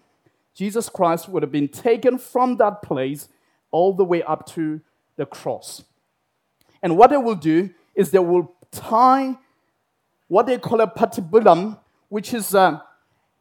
Jesus 0.54 0.88
Christ 0.88 1.28
would 1.28 1.44
have 1.44 1.52
been 1.52 1.68
taken 1.68 2.18
from 2.18 2.56
that 2.58 2.82
place 2.82 3.28
all 3.72 3.94
the 3.94 4.06
way 4.06 4.24
up 4.24 4.46
to 4.48 4.80
the 5.18 5.26
cross. 5.26 5.84
And 6.86 6.98
what 6.98 7.10
they 7.10 7.18
will 7.18 7.34
do 7.34 7.72
is 7.96 8.12
they 8.12 8.20
will 8.20 8.54
tie 8.70 9.36
what 10.28 10.46
they 10.46 10.60
call 10.60 10.82
a 10.82 10.88
patibulum, 10.88 11.80
which 12.10 12.32
is 12.32 12.54
a, 12.54 12.84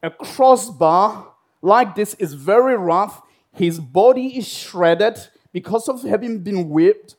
a 0.01 0.09
crossbar 0.09 1.27
like 1.61 1.93
this, 1.93 2.15
is 2.15 2.33
very 2.33 2.75
rough. 2.75 3.21
His 3.53 3.79
body 3.79 4.35
is 4.39 4.47
shredded 4.47 5.19
because 5.53 5.87
of 5.87 6.01
having 6.01 6.39
been 6.39 6.69
whipped. 6.69 7.17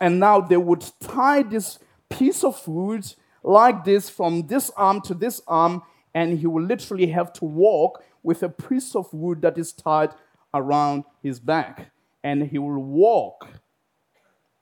And 0.00 0.18
now 0.18 0.40
they 0.40 0.56
would 0.56 0.84
tie 0.98 1.44
this 1.44 1.78
piece 2.08 2.42
of 2.42 2.66
wood 2.66 3.14
like 3.44 3.84
this 3.84 4.10
from 4.10 4.48
this 4.48 4.72
arm 4.76 5.00
to 5.02 5.14
this 5.14 5.40
arm, 5.46 5.82
and 6.12 6.40
he 6.40 6.48
will 6.48 6.64
literally 6.64 7.06
have 7.06 7.32
to 7.34 7.44
walk 7.44 8.02
with 8.24 8.42
a 8.42 8.48
piece 8.48 8.96
of 8.96 9.14
wood 9.14 9.42
that 9.42 9.56
is 9.56 9.72
tied 9.72 10.10
around 10.52 11.04
his 11.22 11.38
back. 11.38 11.92
And 12.24 12.48
he 12.48 12.58
will 12.58 12.82
walk, 12.82 13.46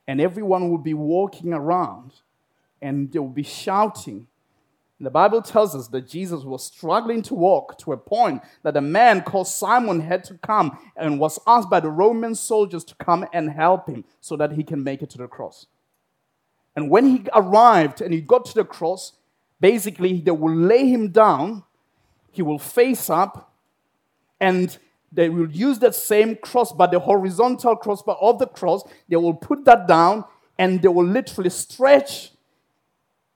and 0.06 0.20
everyone 0.20 0.70
will 0.70 0.78
be 0.78 0.94
walking 0.94 1.52
around, 1.52 2.12
and 2.80 3.10
they 3.12 3.18
will 3.18 3.28
be 3.28 3.42
shouting. 3.42 4.26
The 4.98 5.10
Bible 5.10 5.42
tells 5.42 5.74
us 5.74 5.88
that 5.88 6.08
Jesus 6.08 6.42
was 6.42 6.64
struggling 6.64 7.20
to 7.22 7.34
walk 7.34 7.76
to 7.78 7.92
a 7.92 7.98
point 7.98 8.42
that 8.62 8.78
a 8.78 8.80
man 8.80 9.22
called 9.22 9.46
Simon 9.46 10.00
had 10.00 10.24
to 10.24 10.34
come 10.34 10.78
and 10.96 11.20
was 11.20 11.38
asked 11.46 11.68
by 11.68 11.80
the 11.80 11.90
Roman 11.90 12.34
soldiers 12.34 12.82
to 12.84 12.94
come 12.94 13.26
and 13.32 13.50
help 13.50 13.88
him 13.88 14.04
so 14.22 14.36
that 14.36 14.52
he 14.52 14.62
can 14.62 14.82
make 14.82 15.02
it 15.02 15.10
to 15.10 15.18
the 15.18 15.28
cross. 15.28 15.66
And 16.74 16.90
when 16.90 17.06
he 17.06 17.26
arrived 17.34 18.00
and 18.00 18.14
he 18.14 18.22
got 18.22 18.46
to 18.46 18.54
the 18.54 18.64
cross, 18.64 19.12
basically 19.60 20.20
they 20.20 20.30
will 20.30 20.54
lay 20.54 20.88
him 20.88 21.08
down, 21.08 21.64
he 22.30 22.40
will 22.40 22.58
face 22.58 23.10
up, 23.10 23.52
and 24.40 24.78
they 25.16 25.30
will 25.30 25.50
use 25.50 25.78
that 25.78 25.94
same 25.94 26.36
crossbar, 26.36 26.88
the 26.88 26.98
horizontal 27.00 27.74
crossbar 27.74 28.16
of 28.20 28.38
the 28.38 28.46
cross. 28.46 28.82
They 29.08 29.16
will 29.16 29.34
put 29.34 29.64
that 29.64 29.88
down 29.88 30.24
and 30.58 30.82
they 30.82 30.88
will 30.88 31.06
literally 31.06 31.48
stretch 31.48 32.32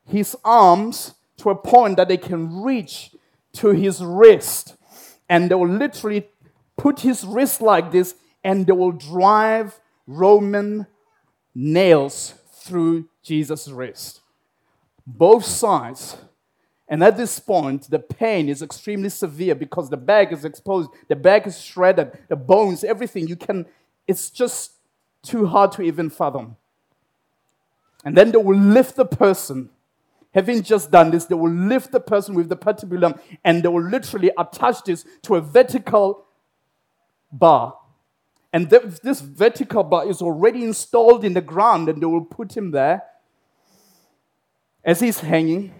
his 0.06 0.36
arms 0.44 1.14
to 1.38 1.48
a 1.48 1.54
point 1.54 1.96
that 1.96 2.08
they 2.08 2.18
can 2.18 2.62
reach 2.62 3.16
to 3.54 3.70
his 3.70 4.04
wrist. 4.04 4.76
And 5.28 5.50
they 5.50 5.54
will 5.54 5.70
literally 5.70 6.28
put 6.76 7.00
his 7.00 7.24
wrist 7.24 7.62
like 7.62 7.90
this 7.92 8.14
and 8.44 8.66
they 8.66 8.72
will 8.72 8.92
drive 8.92 9.80
Roman 10.06 10.86
nails 11.54 12.34
through 12.52 13.08
Jesus' 13.22 13.68
wrist. 13.68 14.20
Both 15.06 15.46
sides. 15.46 16.18
And 16.90 17.04
at 17.04 17.16
this 17.16 17.38
point, 17.38 17.88
the 17.88 18.00
pain 18.00 18.48
is 18.48 18.62
extremely 18.62 19.10
severe 19.10 19.54
because 19.54 19.88
the 19.88 19.96
back 19.96 20.32
is 20.32 20.44
exposed, 20.44 20.90
the 21.06 21.14
back 21.14 21.46
is 21.46 21.62
shredded, 21.62 22.18
the 22.28 22.34
bones, 22.34 22.82
everything. 22.82 23.28
You 23.28 23.36
can, 23.36 23.64
it's 24.08 24.28
just 24.28 24.72
too 25.22 25.46
hard 25.46 25.70
to 25.72 25.82
even 25.82 26.10
fathom. 26.10 26.56
And 28.04 28.16
then 28.16 28.32
they 28.32 28.38
will 28.38 28.58
lift 28.58 28.96
the 28.96 29.04
person. 29.04 29.70
Having 30.34 30.64
just 30.64 30.90
done 30.90 31.12
this, 31.12 31.26
they 31.26 31.34
will 31.36 31.52
lift 31.52 31.92
the 31.92 32.00
person 32.00 32.34
with 32.34 32.48
the 32.48 32.56
patibulum 32.56 33.20
and 33.44 33.62
they 33.62 33.68
will 33.68 33.88
literally 33.88 34.32
attach 34.36 34.82
this 34.82 35.04
to 35.22 35.36
a 35.36 35.40
vertical 35.40 36.24
bar. 37.30 37.76
And 38.52 38.68
th- 38.68 39.00
this 39.02 39.20
vertical 39.20 39.84
bar 39.84 40.08
is 40.08 40.20
already 40.20 40.64
installed 40.64 41.24
in 41.24 41.34
the 41.34 41.40
ground, 41.40 41.88
and 41.88 42.02
they 42.02 42.06
will 42.06 42.24
put 42.24 42.56
him 42.56 42.72
there 42.72 43.04
as 44.84 44.98
he's 44.98 45.20
hanging, 45.20 45.72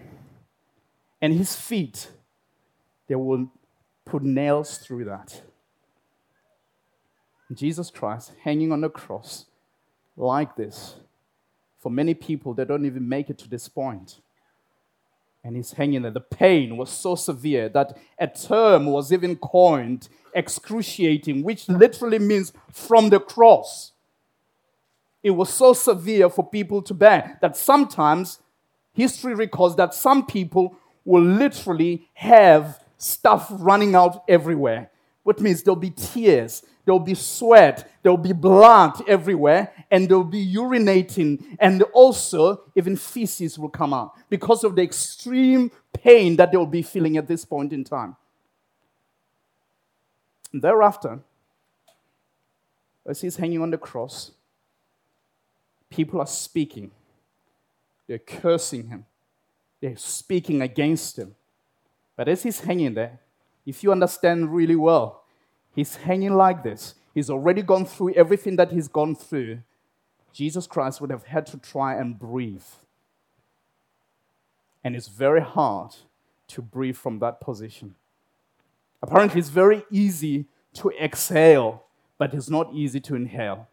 and 1.21 1.33
his 1.33 1.55
feet, 1.55 2.09
they 3.07 3.15
will 3.15 3.51
put 4.05 4.23
nails 4.23 4.77
through 4.77 5.05
that. 5.05 5.41
Jesus 7.53 7.89
Christ 7.89 8.31
hanging 8.43 8.71
on 8.71 8.81
the 8.81 8.89
cross 8.89 9.45
like 10.15 10.55
this. 10.55 10.95
For 11.79 11.89
many 11.91 12.13
people, 12.13 12.53
they 12.53 12.65
don't 12.65 12.85
even 12.85 13.07
make 13.07 13.29
it 13.29 13.37
to 13.39 13.49
this 13.49 13.67
point. 13.67 14.19
And 15.43 15.55
he's 15.55 15.71
hanging 15.71 16.03
there. 16.03 16.11
The 16.11 16.21
pain 16.21 16.77
was 16.77 16.89
so 16.89 17.15
severe 17.15 17.67
that 17.69 17.97
a 18.19 18.27
term 18.27 18.85
was 18.85 19.11
even 19.11 19.35
coined 19.35 20.07
excruciating, 20.33 21.43
which 21.43 21.67
literally 21.67 22.19
means 22.19 22.53
from 22.71 23.09
the 23.09 23.19
cross. 23.19 23.91
It 25.23 25.31
was 25.31 25.51
so 25.51 25.73
severe 25.73 26.29
for 26.29 26.47
people 26.47 26.81
to 26.83 26.93
bear 26.93 27.37
that 27.41 27.57
sometimes 27.57 28.39
history 28.93 29.33
records 29.33 29.75
that 29.75 29.93
some 29.93 30.25
people 30.25 30.75
will 31.05 31.23
literally 31.23 32.07
have 32.13 32.83
stuff 32.97 33.47
running 33.49 33.95
out 33.95 34.23
everywhere, 34.27 34.89
which 35.23 35.39
means 35.39 35.63
there'll 35.63 35.75
be 35.75 35.89
tears, 35.89 36.63
there'll 36.85 36.99
be 36.99 37.15
sweat, 37.15 37.91
there'll 38.03 38.17
be 38.17 38.33
blood 38.33 39.01
everywhere, 39.07 39.71
and 39.89 40.07
there'll 40.07 40.23
be 40.23 40.53
urinating, 40.53 41.43
and 41.59 41.81
also 41.93 42.63
even 42.75 42.95
feces 42.95 43.57
will 43.57 43.69
come 43.69 43.93
out 43.93 44.13
because 44.29 44.63
of 44.63 44.75
the 44.75 44.81
extreme 44.81 45.71
pain 45.93 46.35
that 46.35 46.51
they'll 46.51 46.65
be 46.65 46.81
feeling 46.81 47.17
at 47.17 47.27
this 47.27 47.45
point 47.45 47.73
in 47.73 47.83
time. 47.83 48.15
And 50.53 50.61
thereafter, 50.61 51.19
as 53.05 53.21
he's 53.21 53.37
hanging 53.37 53.61
on 53.61 53.71
the 53.71 53.77
cross, 53.77 54.31
people 55.89 56.19
are 56.19 56.27
speaking. 56.27 56.91
They're 58.07 58.19
cursing 58.19 58.89
him. 58.89 59.05
They're 59.81 59.97
speaking 59.97 60.61
against 60.61 61.17
him. 61.17 61.35
But 62.15 62.29
as 62.29 62.43
he's 62.43 62.61
hanging 62.61 62.93
there, 62.93 63.19
if 63.65 63.83
you 63.83 63.91
understand 63.91 64.53
really 64.53 64.75
well, 64.75 65.23
he's 65.75 65.95
hanging 65.95 66.35
like 66.35 66.63
this. 66.63 66.95
He's 67.13 67.29
already 67.29 67.61
gone 67.61 67.85
through 67.85 68.13
everything 68.13 68.55
that 68.55 68.71
he's 68.71 68.87
gone 68.87 69.15
through. 69.15 69.59
Jesus 70.31 70.67
Christ 70.67 71.01
would 71.01 71.09
have 71.09 71.25
had 71.25 71.45
to 71.47 71.57
try 71.57 71.95
and 71.95 72.17
breathe. 72.17 72.63
And 74.83 74.95
it's 74.95 75.07
very 75.07 75.41
hard 75.41 75.95
to 76.49 76.61
breathe 76.61 76.95
from 76.95 77.19
that 77.19 77.41
position. 77.41 77.95
Apparently, 79.01 79.39
it's 79.39 79.49
very 79.49 79.83
easy 79.91 80.45
to 80.75 80.91
exhale, 80.91 81.83
but 82.17 82.33
it's 82.33 82.49
not 82.49 82.73
easy 82.73 82.99
to 83.01 83.15
inhale. 83.15 83.67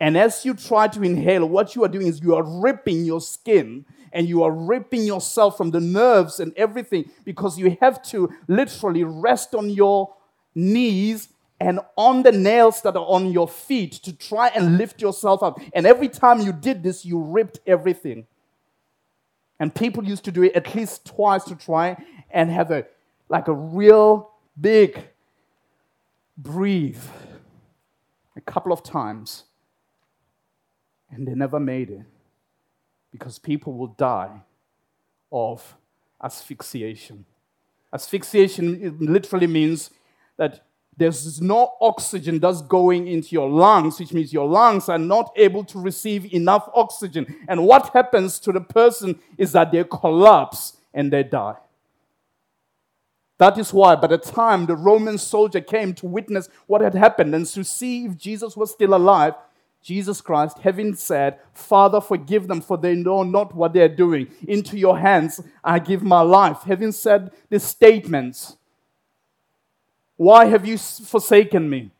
And 0.00 0.18
as 0.18 0.44
you 0.44 0.54
try 0.54 0.88
to 0.88 1.02
inhale, 1.02 1.46
what 1.46 1.74
you 1.74 1.84
are 1.84 1.88
doing 1.88 2.06
is 2.06 2.20
you 2.20 2.34
are 2.34 2.42
ripping 2.42 3.04
your 3.04 3.20
skin 3.20 3.84
and 4.12 4.28
you 4.28 4.42
are 4.42 4.50
ripping 4.50 5.04
yourself 5.04 5.56
from 5.56 5.70
the 5.70 5.80
nerves 5.80 6.40
and 6.40 6.52
everything 6.56 7.10
because 7.24 7.58
you 7.58 7.76
have 7.80 8.02
to 8.02 8.32
literally 8.48 9.04
rest 9.04 9.54
on 9.54 9.70
your 9.70 10.14
knees 10.54 11.28
and 11.60 11.80
on 11.96 12.22
the 12.22 12.32
nails 12.32 12.82
that 12.82 12.96
are 12.96 13.06
on 13.06 13.30
your 13.30 13.48
feet 13.48 13.92
to 13.92 14.12
try 14.12 14.48
and 14.48 14.76
lift 14.76 15.00
yourself 15.00 15.42
up. 15.42 15.60
And 15.72 15.86
every 15.86 16.08
time 16.08 16.40
you 16.40 16.52
did 16.52 16.82
this, 16.82 17.04
you 17.04 17.18
ripped 17.20 17.60
everything. 17.66 18.26
And 19.60 19.74
people 19.74 20.04
used 20.04 20.24
to 20.24 20.32
do 20.32 20.42
it 20.42 20.54
at 20.54 20.74
least 20.74 21.06
twice 21.06 21.44
to 21.44 21.54
try 21.54 21.96
and 22.30 22.50
have 22.50 22.70
a 22.70 22.86
like 23.28 23.48
a 23.48 23.52
real 23.52 24.30
big 24.60 25.02
breathe 26.36 27.02
a 28.36 28.40
couple 28.40 28.72
of 28.72 28.82
times. 28.82 29.44
And 31.14 31.28
they 31.28 31.34
never 31.34 31.60
made 31.60 31.90
it 31.90 32.02
because 33.12 33.38
people 33.38 33.72
will 33.74 33.94
die 33.96 34.40
of 35.30 35.76
asphyxiation. 36.22 37.24
Asphyxiation 37.92 38.96
literally 38.98 39.46
means 39.46 39.90
that 40.36 40.64
there's 40.96 41.40
no 41.40 41.74
oxygen 41.80 42.38
that's 42.40 42.62
going 42.62 43.06
into 43.06 43.28
your 43.30 43.48
lungs, 43.48 43.98
which 44.00 44.12
means 44.12 44.32
your 44.32 44.48
lungs 44.48 44.88
are 44.88 44.98
not 44.98 45.32
able 45.36 45.64
to 45.64 45.78
receive 45.78 46.32
enough 46.32 46.68
oxygen. 46.74 47.36
And 47.48 47.64
what 47.64 47.90
happens 47.92 48.40
to 48.40 48.52
the 48.52 48.60
person 48.60 49.20
is 49.38 49.52
that 49.52 49.70
they 49.70 49.84
collapse 49.84 50.76
and 50.92 51.12
they 51.12 51.22
die. 51.22 51.56
That 53.38 53.58
is 53.58 53.72
why, 53.72 53.96
by 53.96 54.06
the 54.06 54.18
time 54.18 54.66
the 54.66 54.76
Roman 54.76 55.18
soldier 55.18 55.60
came 55.60 55.94
to 55.94 56.06
witness 56.06 56.48
what 56.66 56.80
had 56.80 56.94
happened 56.94 57.34
and 57.34 57.46
to 57.46 57.64
see 57.64 58.06
if 58.06 58.16
Jesus 58.16 58.56
was 58.56 58.70
still 58.70 58.94
alive, 58.94 59.34
Jesus 59.84 60.22
Christ, 60.22 60.58
having 60.60 60.94
said, 60.94 61.38
Father, 61.52 62.00
forgive 62.00 62.48
them, 62.48 62.62
for 62.62 62.78
they 62.78 62.94
know 62.94 63.22
not 63.22 63.54
what 63.54 63.74
they 63.74 63.82
are 63.82 63.88
doing. 63.88 64.28
Into 64.48 64.78
your 64.78 64.98
hands 64.98 65.42
I 65.62 65.78
give 65.78 66.02
my 66.02 66.22
life. 66.22 66.62
Having 66.62 66.92
said 66.92 67.30
these 67.50 67.64
statements, 67.64 68.56
why 70.16 70.46
have 70.46 70.64
you 70.64 70.78
forsaken 70.78 71.68
me? 71.68 71.90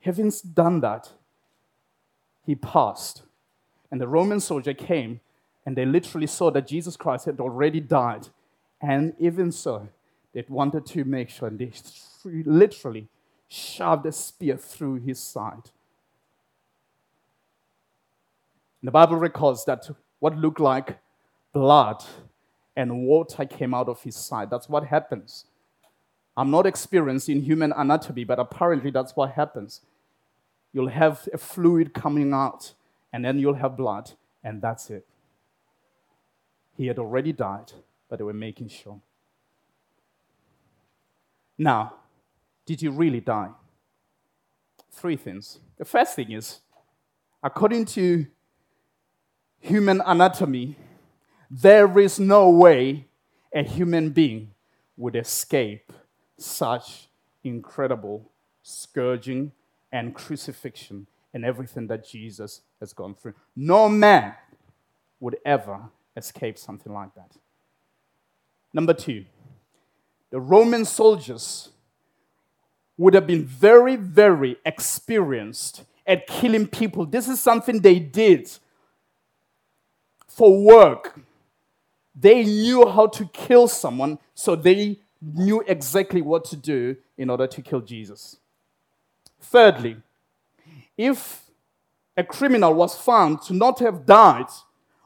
Having 0.00 0.32
done 0.52 0.80
that, 0.80 1.08
he 2.44 2.54
passed. 2.54 3.22
And 3.90 3.98
the 3.98 4.06
Roman 4.06 4.40
soldier 4.40 4.74
came, 4.74 5.20
and 5.64 5.76
they 5.76 5.86
literally 5.86 6.26
saw 6.26 6.50
that 6.50 6.66
Jesus 6.66 6.96
Christ 6.96 7.24
had 7.24 7.40
already 7.40 7.80
died. 7.80 8.28
And 8.82 9.14
even 9.18 9.50
so, 9.50 9.88
they 10.34 10.44
wanted 10.46 10.84
to 10.86 11.04
make 11.04 11.30
sure, 11.30 11.48
and 11.48 11.58
they 11.58 11.72
literally 12.24 13.08
shoved 13.48 14.04
a 14.04 14.12
spear 14.12 14.58
through 14.58 14.96
his 14.96 15.18
side. 15.18 15.70
And 18.80 18.88
the 18.88 18.92
Bible 18.92 19.16
records 19.16 19.64
that 19.64 19.88
what 20.18 20.36
looked 20.36 20.60
like 20.60 20.98
blood 21.52 22.04
and 22.76 23.06
water 23.06 23.44
came 23.44 23.74
out 23.74 23.88
of 23.88 24.02
his 24.02 24.16
side. 24.16 24.50
That's 24.50 24.68
what 24.68 24.84
happens 24.86 25.46
I'm 26.36 26.50
not 26.50 26.66
experienced 26.66 27.28
in 27.28 27.40
human 27.40 27.72
anatomy, 27.72 28.24
but 28.24 28.38
apparently 28.38 28.90
that's 28.90 29.16
what 29.16 29.32
happens. 29.32 29.80
You'll 30.72 30.88
have 30.88 31.26
a 31.32 31.38
fluid 31.38 31.94
coming 31.94 32.34
out, 32.34 32.74
and 33.12 33.24
then 33.24 33.38
you'll 33.38 33.54
have 33.54 33.76
blood, 33.76 34.12
and 34.44 34.60
that's 34.60 34.90
it. 34.90 35.06
He 36.76 36.88
had 36.88 36.98
already 36.98 37.32
died, 37.32 37.72
but 38.10 38.18
they 38.18 38.24
were 38.24 38.34
making 38.34 38.68
sure. 38.68 39.00
Now, 41.56 41.94
did 42.66 42.82
he 42.82 42.88
really 42.88 43.20
die? 43.20 43.48
Three 44.90 45.16
things. 45.16 45.60
The 45.78 45.86
first 45.86 46.14
thing 46.14 46.32
is, 46.32 46.60
according 47.42 47.86
to 47.86 48.26
human 49.66 50.00
anatomy, 50.06 50.76
there 51.50 51.98
is 51.98 52.18
no 52.20 52.48
way 52.48 53.06
a 53.52 53.62
human 53.62 54.10
being 54.10 54.52
would 54.96 55.16
escape 55.16 55.92
such 56.38 57.08
incredible 57.42 58.30
scourging 58.62 59.52
and 59.92 60.14
crucifixion 60.14 61.06
and 61.34 61.44
everything 61.44 61.86
that 61.88 62.06
Jesus 62.06 62.62
has 62.80 62.92
gone 62.92 63.14
through. 63.14 63.34
No 63.54 63.88
man 63.88 64.34
would 65.20 65.36
ever 65.44 65.80
escape 66.16 66.58
something 66.58 66.92
like 66.92 67.14
that. 67.14 67.32
Number 68.72 68.94
two, 68.94 69.24
the 70.30 70.40
Roman 70.40 70.84
soldiers 70.84 71.70
would 72.96 73.14
have 73.14 73.26
been 73.26 73.44
very, 73.44 73.96
very 73.96 74.56
experienced 74.64 75.84
at 76.06 76.26
killing 76.26 76.66
people. 76.66 77.04
This 77.04 77.28
is 77.28 77.40
something 77.40 77.80
they 77.80 77.98
did 77.98 78.50
for 80.26 80.62
work. 80.62 81.20
They 82.14 82.44
knew 82.44 82.88
how 82.88 83.08
to 83.08 83.26
kill 83.26 83.68
someone, 83.68 84.18
so 84.34 84.56
they 84.56 84.98
knew 85.20 85.62
exactly 85.66 86.22
what 86.22 86.44
to 86.46 86.56
do 86.56 86.96
in 87.16 87.30
order 87.30 87.46
to 87.46 87.62
kill 87.62 87.80
Jesus. 87.80 88.38
Thirdly, 89.40 89.96
if 90.96 91.42
a 92.16 92.24
criminal 92.24 92.74
was 92.74 92.96
found 92.96 93.42
to 93.42 93.54
not 93.54 93.78
have 93.80 94.06
died 94.06 94.46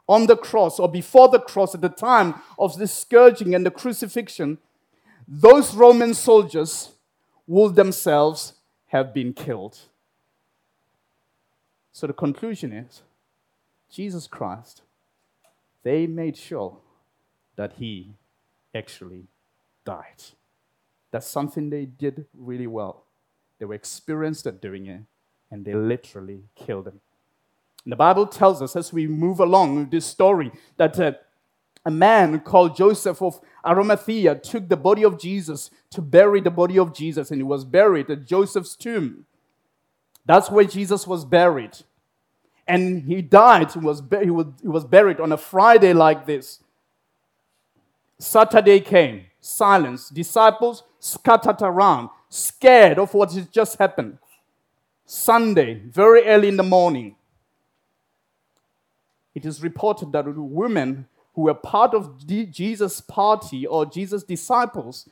on 0.09 0.27
the 0.27 0.37
cross 0.37 0.79
or 0.79 0.89
before 0.89 1.29
the 1.29 1.41
cross 1.41 1.75
at 1.75 1.81
the 1.81 1.89
time 1.89 2.35
of 2.59 2.77
the 2.79 2.87
scourging 2.87 3.55
and 3.55 3.67
the 3.67 3.71
crucifixion, 3.71 4.59
those 5.27 5.75
Roman 5.75 6.15
soldiers 6.15 6.91
would 7.47 7.75
themselves 7.75 8.55
have 8.89 9.15
been 9.15 9.33
killed. 9.33 9.79
So 11.93 12.07
the 12.07 12.13
conclusion 12.13 12.73
is 12.73 13.03
Jesus 13.91 14.27
Christ, 14.27 14.83
they 15.83 16.07
made 16.07 16.37
sure 16.37 16.79
that 17.57 17.75
he 17.79 18.15
actually 18.75 19.25
died. 19.85 20.23
That's 21.11 21.27
something 21.27 21.71
they 21.71 21.87
did 21.87 22.27
really 22.37 22.67
well. 22.67 23.05
They 23.59 23.65
were 23.67 23.75
experienced 23.75 24.47
at 24.47 24.61
doing 24.61 24.87
it, 24.87 25.03
and 25.51 25.65
they 25.65 25.75
literally 25.75 26.45
killed 26.55 26.89
him. 26.89 27.01
And 27.85 27.93
the 27.93 27.97
Bible 27.97 28.27
tells 28.27 28.63
us 28.63 28.77
as 28.77 28.93
we 28.93 29.07
move 29.07 29.41
along 29.41 29.77
with 29.77 29.91
this 29.91 30.07
story 30.07 30.53
that 30.77 30.99
uh, 31.01 31.13
a 31.85 31.91
man 31.91 32.41
called 32.41 32.77
Joseph 32.77 33.23
of 33.23 33.41
Arimathea 33.65 34.35
took 34.37 34.69
the 34.69 34.77
body 34.77 35.03
of 35.05 35.19
Jesus 35.19 35.71
to 35.91 36.03
bury 36.03 36.41
the 36.41 36.51
body 36.51 36.79
of 36.79 36.95
Jesus, 36.95 37.31
and 37.31 37.39
he 37.39 37.43
was 37.45 37.65
buried 37.65 38.11
at 38.11 38.27
Joseph's 38.27 38.77
tomb. 38.77 39.27
That's 40.27 40.51
where 40.51 40.65
Jesus 40.65 41.07
was 41.07 41.25
buried. 41.25 41.79
And 42.67 43.03
he 43.05 43.23
died, 43.23 43.73
he 43.73 43.79
was, 43.79 44.03
he 44.23 44.31
was, 44.31 44.85
buried 44.85 45.21
on 45.21 45.33
a 45.33 45.37
Friday 45.37 45.93
like 45.93 46.27
this. 46.27 46.61
Saturday 48.19 48.81
came 48.81 49.25
silence. 49.41 50.09
Disciples 50.11 50.85
scattered 50.99 51.63
around, 51.63 52.11
scared 52.29 52.99
of 52.99 53.13
what 53.15 53.33
has 53.33 53.47
just 53.47 53.79
happened. 53.79 54.19
Sunday, 55.05 55.83
very 55.87 56.25
early 56.27 56.49
in 56.49 56.57
the 56.57 56.63
morning, 56.63 57.17
it 59.35 59.45
is 59.45 59.63
reported 59.63 60.13
that 60.13 60.25
women 60.37 61.07
who 61.35 61.43
were 61.43 61.55
part 61.55 61.95
of 61.95 62.27
Jesus' 62.27 63.01
party 63.01 63.67
or 63.67 63.87
Jesus' 63.87 64.23
disciples, 64.23 65.09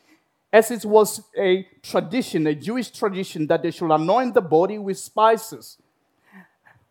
as 0.53 0.71
it 0.71 0.85
was 0.85 1.23
a 1.37 1.67
tradition, 1.83 2.47
a 2.47 2.55
Jewish 2.55 2.91
tradition, 2.91 3.47
that 3.47 3.63
they 3.63 3.71
should 3.71 3.91
anoint 3.91 4.35
the 4.35 4.41
body 4.41 4.79
with 4.79 4.99
spices. 4.99 5.79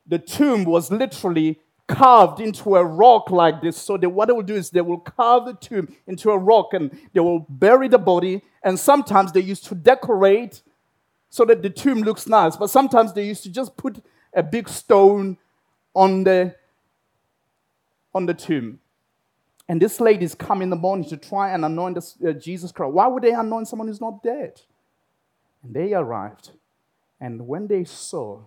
The 0.08 0.20
tomb 0.20 0.63
was 0.63 0.91
literally 0.91 1.60
carved 1.88 2.39
into 2.39 2.76
a 2.76 2.84
rock 2.84 3.32
like 3.32 3.62
this. 3.62 3.78
So 3.78 3.98
they, 3.98 4.08
what 4.08 4.28
they 4.28 4.34
will 4.34 4.41
do 4.41 4.56
is 4.56 4.70
they 4.70 4.82
will 4.82 5.00
carve 5.00 5.46
the 5.46 5.54
tomb 5.54 5.96
into 6.06 6.32
a 6.32 6.38
rock 6.38 6.74
and 6.74 6.98
they 7.13 7.20
will 7.20 7.46
bury 7.50 7.88
the 7.88 7.98
body. 7.98 8.41
And 8.62 8.80
sometimes 8.80 9.32
they 9.32 9.39
used 9.39 9.65
to 9.65 9.76
decorate 9.76 10.62
so 11.30 11.46
that 11.46 11.62
the 11.62 11.70
tomb 11.70 12.00
looks 12.02 12.28
nice. 12.28 12.56
But 12.56 12.70
sometimes 12.70 13.13
they 13.13 13.26
used 13.26 13.43
to 13.43 13.50
just 13.50 13.76
put 13.78 14.04
a 14.34 14.43
big 14.43 14.67
stone 14.70 15.38
on 15.93 16.24
the, 16.24 16.56
on 18.13 18.26
the 18.26 18.34
tomb. 18.34 18.80
And 19.70 19.82
this 19.82 20.00
ladies 20.00 20.34
come 20.36 20.62
in 20.62 20.70
the 20.70 20.76
morning 20.78 21.08
to 21.10 21.17
try 21.17 21.52
and 21.52 21.65
anoint 21.65 21.96
the, 21.96 22.30
uh, 22.30 22.34
Jesus 22.34 22.72
Christ. 22.72 22.93
Why 22.93 23.08
would 23.08 23.24
they 23.24 23.34
anoint 23.34 23.67
someone 23.67 23.88
who's 23.88 24.00
not 24.00 24.24
dead? 24.24 24.62
And 25.63 25.74
they 25.74 25.93
arrived. 25.93 26.52
And 27.20 27.48
when 27.48 27.67
they 27.67 27.84
saw 27.84 28.41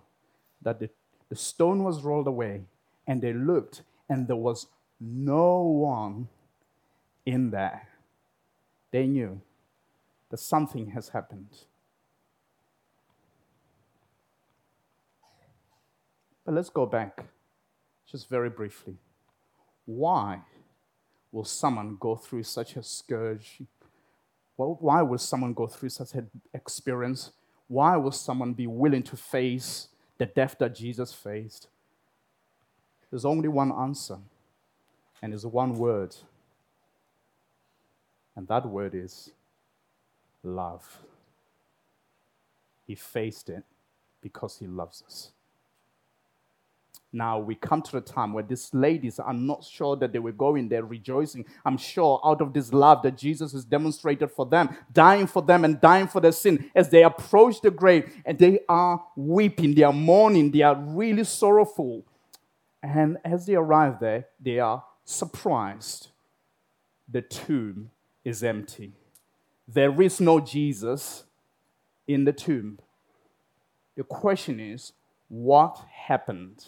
that 0.61 0.79
the, 0.79 0.89
the 1.31 1.37
stone 1.37 1.85
was 1.85 2.03
rolled 2.03 2.27
away, 2.27 2.65
and 3.07 3.21
they 3.21 3.31
looked, 3.31 3.83
and 4.09 4.27
there 4.27 4.35
was 4.35 4.67
no 4.99 5.61
one 5.61 6.27
in 7.25 7.51
there. 7.51 7.87
They 8.91 9.07
knew 9.07 9.39
that 10.29 10.39
something 10.39 10.87
has 10.87 11.07
happened. 11.07 11.47
But 16.45 16.53
let's 16.53 16.67
go 16.69 16.85
back 16.85 17.23
just 18.05 18.27
very 18.27 18.49
briefly. 18.49 18.97
Why 19.85 20.41
will 21.31 21.45
someone 21.45 21.95
go 21.97 22.17
through 22.17 22.43
such 22.43 22.75
a 22.75 22.83
scourge? 22.83 23.61
Well, 24.57 24.77
why 24.81 25.01
will 25.01 25.17
someone 25.17 25.53
go 25.53 25.67
through 25.67 25.89
such 25.91 26.13
an 26.13 26.29
experience? 26.53 27.31
Why 27.69 27.95
will 27.95 28.11
someone 28.11 28.51
be 28.51 28.67
willing 28.67 29.03
to 29.03 29.15
face 29.15 29.87
the 30.21 30.27
death 30.27 30.55
that 30.59 30.75
Jesus 30.75 31.11
faced? 31.11 31.67
There's 33.09 33.25
only 33.25 33.47
one 33.47 33.71
answer, 33.71 34.19
and 35.19 35.33
it's 35.33 35.45
one 35.45 35.79
word. 35.79 36.15
And 38.35 38.47
that 38.47 38.67
word 38.67 38.93
is 38.93 39.31
love. 40.43 40.99
He 42.85 42.93
faced 42.93 43.49
it 43.49 43.63
because 44.21 44.59
He 44.59 44.67
loves 44.67 45.03
us. 45.07 45.31
Now 47.13 47.39
we 47.39 47.55
come 47.55 47.81
to 47.81 47.91
the 47.91 48.01
time 48.01 48.31
where 48.31 48.43
these 48.43 48.73
ladies 48.73 49.19
are 49.19 49.33
not 49.33 49.65
sure 49.65 49.97
that 49.97 50.13
they 50.13 50.19
were 50.19 50.31
going 50.31 50.69
there 50.69 50.85
rejoicing. 50.85 51.45
I'm 51.65 51.77
sure 51.77 52.21
out 52.23 52.39
of 52.41 52.53
this 52.53 52.71
love 52.71 53.01
that 53.03 53.17
Jesus 53.17 53.51
has 53.51 53.65
demonstrated 53.65 54.31
for 54.31 54.45
them, 54.45 54.69
dying 54.93 55.27
for 55.27 55.41
them 55.41 55.65
and 55.65 55.81
dying 55.81 56.07
for 56.07 56.21
their 56.21 56.31
sin, 56.31 56.71
as 56.73 56.89
they 56.89 57.03
approach 57.03 57.59
the 57.59 57.71
grave 57.71 58.13
and 58.25 58.39
they 58.39 58.61
are 58.69 59.03
weeping, 59.17 59.75
they 59.75 59.83
are 59.83 59.91
mourning, 59.91 60.51
they 60.51 60.61
are 60.61 60.75
really 60.75 61.25
sorrowful. 61.25 62.05
And 62.81 63.17
as 63.25 63.45
they 63.45 63.55
arrive 63.55 63.99
there, 63.99 64.27
they 64.39 64.59
are 64.59 64.83
surprised. 65.03 66.07
The 67.09 67.21
tomb 67.21 67.91
is 68.23 68.41
empty. 68.41 68.93
There 69.67 70.01
is 70.01 70.21
no 70.21 70.39
Jesus 70.39 71.25
in 72.07 72.23
the 72.23 72.33
tomb. 72.33 72.79
The 73.95 74.03
question 74.03 74.61
is, 74.61 74.93
what 75.27 75.81
happened? 75.91 76.65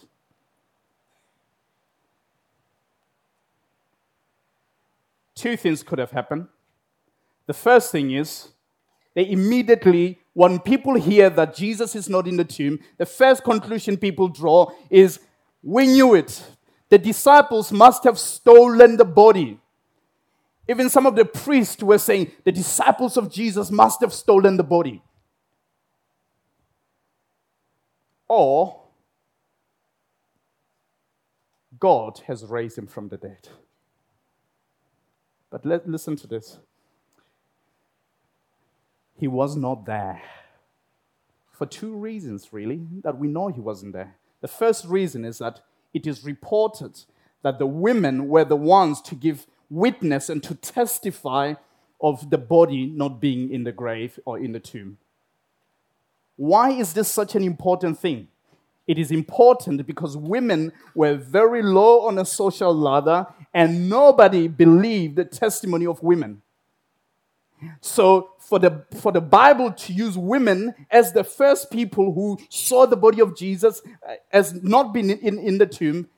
Two 5.44 5.58
things 5.58 5.84
could 5.84 6.00
have 6.00 6.12
happened. 6.12 6.48
The 7.48 7.54
first 7.54 7.92
thing 7.92 8.12
is, 8.12 8.54
they 9.14 9.30
immediately, 9.30 10.20
when 10.32 10.58
people 10.60 10.96
hear 10.96 11.30
that 11.30 11.54
Jesus 11.54 11.96
is 11.96 12.08
not 12.08 12.28
in 12.30 12.38
the 12.38 12.46
tomb, 12.46 12.80
the 12.98 13.06
first 13.06 13.44
conclusion 13.44 13.98
people 13.98 14.30
draw 14.30 14.72
is, 14.90 15.20
we 15.62 15.86
knew 15.86 16.16
it. 16.16 16.42
The 16.88 16.98
disciples 16.98 17.74
must 17.74 18.06
have 18.06 18.18
stolen 18.18 18.96
the 18.96 19.06
body. 19.06 19.60
Even 20.70 20.90
some 20.90 21.06
of 21.06 21.16
the 21.18 21.26
priests 21.26 21.84
were 21.84 21.98
saying, 21.98 22.32
the 22.46 22.52
disciples 22.52 23.18
of 23.18 23.30
Jesus 23.30 23.70
must 23.70 24.00
have 24.00 24.14
stolen 24.14 24.56
the 24.56 24.64
body. 24.64 25.04
Or, 28.30 28.82
God 31.78 32.22
has 32.28 32.46
raised 32.46 32.78
him 32.78 32.88
from 32.88 33.10
the 33.10 33.18
dead. 33.18 33.50
But 35.54 35.68
let, 35.68 35.88
listen 35.88 36.16
to 36.16 36.26
this. 36.26 36.58
He 39.16 39.28
was 39.28 39.56
not 39.56 39.86
there. 39.86 40.20
For 41.52 41.68
two 41.68 41.96
reasons, 41.96 42.52
really, 42.52 42.82
that 43.04 43.20
we 43.20 43.28
know 43.28 43.50
he 43.50 43.62
wasn't 43.62 43.94
there. 43.94 44.16
The 44.42 44.48
first 44.48 44.84
reason 44.86 45.24
is 45.24 45.38
that 45.38 45.60
it 45.94 46.08
is 46.08 46.26
reported 46.26 47.02
that 47.44 47.60
the 47.60 47.68
women 47.68 48.30
were 48.30 48.44
the 48.44 48.56
ones 48.56 49.00
to 49.04 49.14
give 49.14 49.46
witness 49.70 50.28
and 50.28 50.42
to 50.42 50.56
testify 50.56 51.54
of 52.02 52.32
the 52.32 52.40
body 52.40 52.88
not 52.88 53.22
being 53.22 53.54
in 53.54 53.64
the 53.64 53.72
grave 53.72 54.20
or 54.26 54.40
in 54.40 54.54
the 54.54 54.60
tomb. 54.60 54.98
Why 56.36 56.72
is 56.72 56.94
this 56.94 57.12
such 57.12 57.36
an 57.36 57.44
important 57.44 58.00
thing? 58.00 58.28
It 58.86 58.98
is 58.98 59.12
important 59.12 59.86
because 59.88 60.18
women 60.18 60.74
were 60.94 61.16
very 61.16 61.64
low 61.64 62.02
on 62.08 62.18
a 62.18 62.26
social 62.26 62.74
ladder 62.76 63.26
and 63.54 63.90
nobody 63.90 64.48
believed 64.48 65.16
the 65.16 65.26
testimony 65.26 65.86
of 65.86 66.04
women. 66.04 66.42
So, 67.80 68.32
for 68.40 68.60
the, 68.60 68.84
for 69.00 69.14
the 69.14 69.22
Bible 69.22 69.72
to 69.72 69.94
use 69.94 70.18
women 70.18 70.74
as 70.92 71.14
the 71.14 71.24
first 71.24 71.72
people 71.72 72.14
who 72.14 72.38
saw 72.50 72.86
the 72.86 72.98
body 72.98 73.22
of 73.22 73.38
Jesus 73.38 73.82
uh, 74.08 74.16
as 74.32 74.62
not 74.62 74.94
being 74.94 75.10
in, 75.10 75.40
in 75.40 75.58
the 75.58 75.66
tomb, 75.66 76.10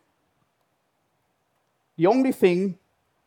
the 1.97 2.07
only 2.07 2.31
thing, 2.31 2.77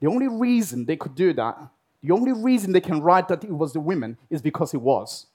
the 0.01 0.09
only 0.09 0.27
reason 0.27 0.85
they 0.85 0.97
could 0.97 1.15
do 1.15 1.33
that, 1.33 1.57
the 2.03 2.13
only 2.13 2.33
reason 2.33 2.73
they 2.73 2.81
can 2.81 3.01
write 3.01 3.29
that 3.29 3.45
it 3.45 3.51
was 3.51 3.73
the 3.73 3.81
women 3.81 4.19
is 4.31 4.43
because 4.43 4.75
it 4.75 4.81
was. 4.81 5.27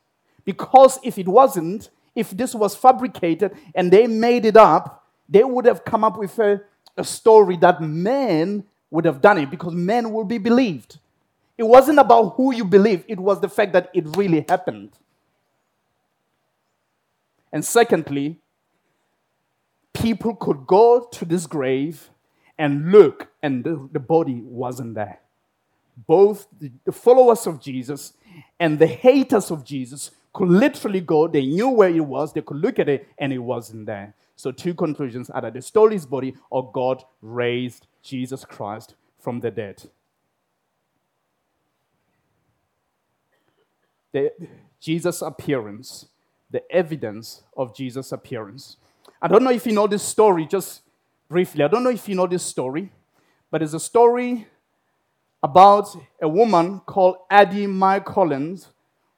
Because 0.46 1.00
if 1.04 1.18
it 1.18 1.28
wasn't, 1.28 1.90
if 2.16 2.32
this 2.32 2.54
was 2.54 2.76
fabricated 2.76 3.56
and 3.74 3.92
they 3.92 4.08
made 4.08 4.46
it 4.46 4.58
up, 4.58 5.06
they 5.28 5.44
would 5.44 5.66
have 5.66 5.84
come 5.84 6.04
up 6.04 6.18
with 6.18 6.38
a, 6.40 6.62
a 6.98 7.04
story 7.04 7.58
that 7.58 7.82
men 7.82 8.64
would 8.92 9.06
have 9.06 9.22
done 9.22 9.40
it 9.40 9.50
because 9.50 9.74
men 9.74 10.12
will 10.12 10.24
be 10.24 10.38
believed. 10.38 11.00
It 11.58 11.64
wasn't 11.64 12.00
about 12.00 12.36
who 12.36 12.54
you 12.54 12.66
believe, 12.66 13.04
it 13.08 13.20
was 13.20 13.40
the 13.42 13.50
fact 13.50 13.74
that 13.74 13.90
it 13.94 14.06
really 14.16 14.46
happened. 14.48 14.92
And 17.52 17.64
secondly, 17.64 18.40
people 19.94 20.36
could 20.36 20.66
go 20.66 21.08
to 21.12 21.26
this 21.26 21.46
grave 21.46 22.10
and 22.58 22.92
look, 22.92 23.30
and 23.42 23.64
the, 23.64 23.90
the 23.92 24.00
body 24.00 24.42
wasn't 24.44 24.96
there. 24.96 25.20
Both 26.08 26.48
the, 26.60 26.72
the 26.86 26.92
followers 26.92 27.46
of 27.46 27.62
Jesus 27.62 28.14
and 28.60 28.80
the 28.80 28.88
haters 28.88 29.52
of 29.52 29.64
Jesus 29.64 30.12
could 30.34 30.50
literally 30.50 31.02
go, 31.02 31.28
they 31.28 31.46
knew 31.46 31.70
where 31.70 31.90
it 31.90 32.00
was, 32.06 32.34
they 32.34 32.42
could 32.42 32.58
look 32.58 32.80
at 32.80 32.90
it, 32.90 33.08
and 33.18 33.32
it 33.32 33.38
wasn't 33.38 33.86
there. 33.86 34.16
So, 34.36 34.52
two 34.52 34.74
conclusions 34.74 35.30
either 35.34 35.52
they 35.52 35.62
stole 35.62 35.92
his 35.92 36.06
body 36.06 36.36
or 36.50 36.72
God 36.72 37.04
raised 37.22 37.88
Jesus 38.02 38.44
Christ 38.44 38.96
from 39.20 39.40
the 39.40 39.52
dead. 39.52 39.84
The, 44.12 44.32
Jesus' 44.80 45.22
appearance, 45.22 46.08
the 46.52 46.62
evidence 46.72 47.44
of 47.56 47.76
Jesus' 47.76 48.12
appearance. 48.12 48.78
I 49.22 49.28
don't 49.28 49.44
know 49.44 49.52
if 49.52 49.66
you 49.66 49.72
know 49.74 49.88
this 49.88 50.04
story, 50.04 50.46
just 50.46 50.82
briefly. 51.30 51.64
I 51.64 51.68
don't 51.68 51.84
know 51.84 51.90
if 51.90 52.10
you 52.10 52.16
know 52.16 52.28
this 52.28 52.44
story, 52.44 52.92
but 53.50 53.62
it's 53.62 53.74
a 53.74 53.80
story 53.80 54.48
about 55.42 55.96
a 56.22 56.28
woman 56.28 56.80
called 56.82 57.18
Addie 57.30 57.68
Mae 57.68 58.02
Collins 58.02 58.68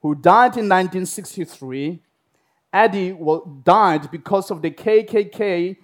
who 0.05 0.13
died 0.13 0.55
in 0.55 0.69
1963. 0.69 1.99
Addie 2.71 3.17
died 3.63 4.11
because 4.11 4.51
of 4.51 4.61
the 4.61 4.69
KKK 4.69 5.77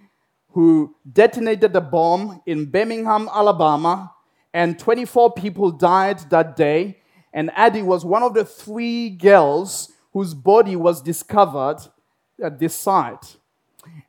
who 0.50 0.96
detonated 1.12 1.74
the 1.74 1.82
bomb 1.82 2.40
in 2.46 2.66
Birmingham, 2.66 3.28
Alabama, 3.34 4.14
and 4.54 4.78
24 4.78 5.34
people 5.34 5.72
died 5.72 6.20
that 6.30 6.56
day. 6.56 7.00
And 7.34 7.50
Addie 7.56 7.82
was 7.82 8.06
one 8.06 8.22
of 8.22 8.36
the 8.36 8.46
three 8.46 9.10
girls 9.10 9.92
whose 10.14 10.36
body 10.36 10.76
was 10.76 11.02
discovered 11.02 11.80
at 12.44 12.60
this 12.60 12.76
site. 12.76 13.38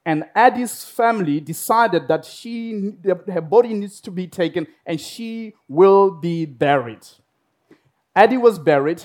And 0.05 0.27
Addie's 0.35 0.85
family 0.85 1.41
decided 1.41 2.07
that 2.09 2.27
she, 2.27 2.93
her 3.33 3.41
body 3.41 3.73
needs 3.73 3.99
to 4.03 4.11
be 4.11 4.27
taken 4.27 4.67
and 4.85 5.01
she 5.01 5.55
will 5.69 6.11
be 6.11 6.45
buried. 6.45 7.07
Addie 8.15 8.37
was 8.37 8.59
buried. 8.59 9.03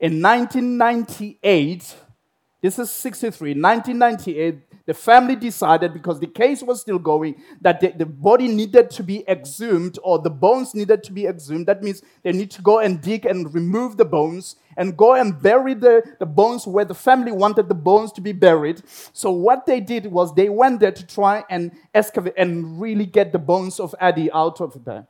In 0.00 0.22
1998, 0.22 1.94
this 2.62 2.78
is 2.78 2.90
63, 2.90 3.50
1998, 3.50 4.86
the 4.86 4.94
family 4.94 5.36
decided, 5.36 5.92
because 5.92 6.18
the 6.18 6.26
case 6.26 6.62
was 6.62 6.80
still 6.80 6.98
going, 6.98 7.34
that 7.60 7.80
the, 7.80 7.92
the, 7.94 8.06
body 8.06 8.48
needed 8.48 8.90
to 8.92 9.02
be 9.02 9.22
exhumed 9.28 9.98
or 10.02 10.18
the 10.18 10.30
bones 10.30 10.74
needed 10.74 11.04
to 11.04 11.12
be 11.12 11.26
exhumed. 11.26 11.66
That 11.66 11.82
means 11.82 12.00
they 12.22 12.32
need 12.32 12.50
to 12.52 12.62
go 12.62 12.78
and 12.78 13.02
dig 13.02 13.26
and 13.26 13.52
remove 13.52 13.98
the 13.98 14.06
bones 14.06 14.56
and 14.78 14.96
go 14.96 15.14
and 15.14 15.40
bury 15.40 15.74
the, 15.74 16.02
the 16.18 16.24
bones 16.24 16.66
where 16.66 16.86
the 16.86 16.94
family 16.94 17.30
wanted 17.30 17.68
the 17.68 17.74
bones 17.74 18.10
to 18.12 18.22
be 18.22 18.32
buried. 18.32 18.82
So, 19.12 19.30
what 19.30 19.66
they 19.66 19.80
did 19.80 20.06
was 20.06 20.34
they 20.34 20.48
went 20.48 20.80
there 20.80 20.92
to 20.92 21.06
try 21.06 21.44
and 21.50 21.72
excavate 21.94 22.34
and 22.38 22.80
really 22.80 23.06
get 23.06 23.32
the 23.32 23.38
bones 23.38 23.78
of 23.78 23.94
Addie 24.00 24.32
out 24.32 24.62
of 24.62 24.86
there. 24.86 25.06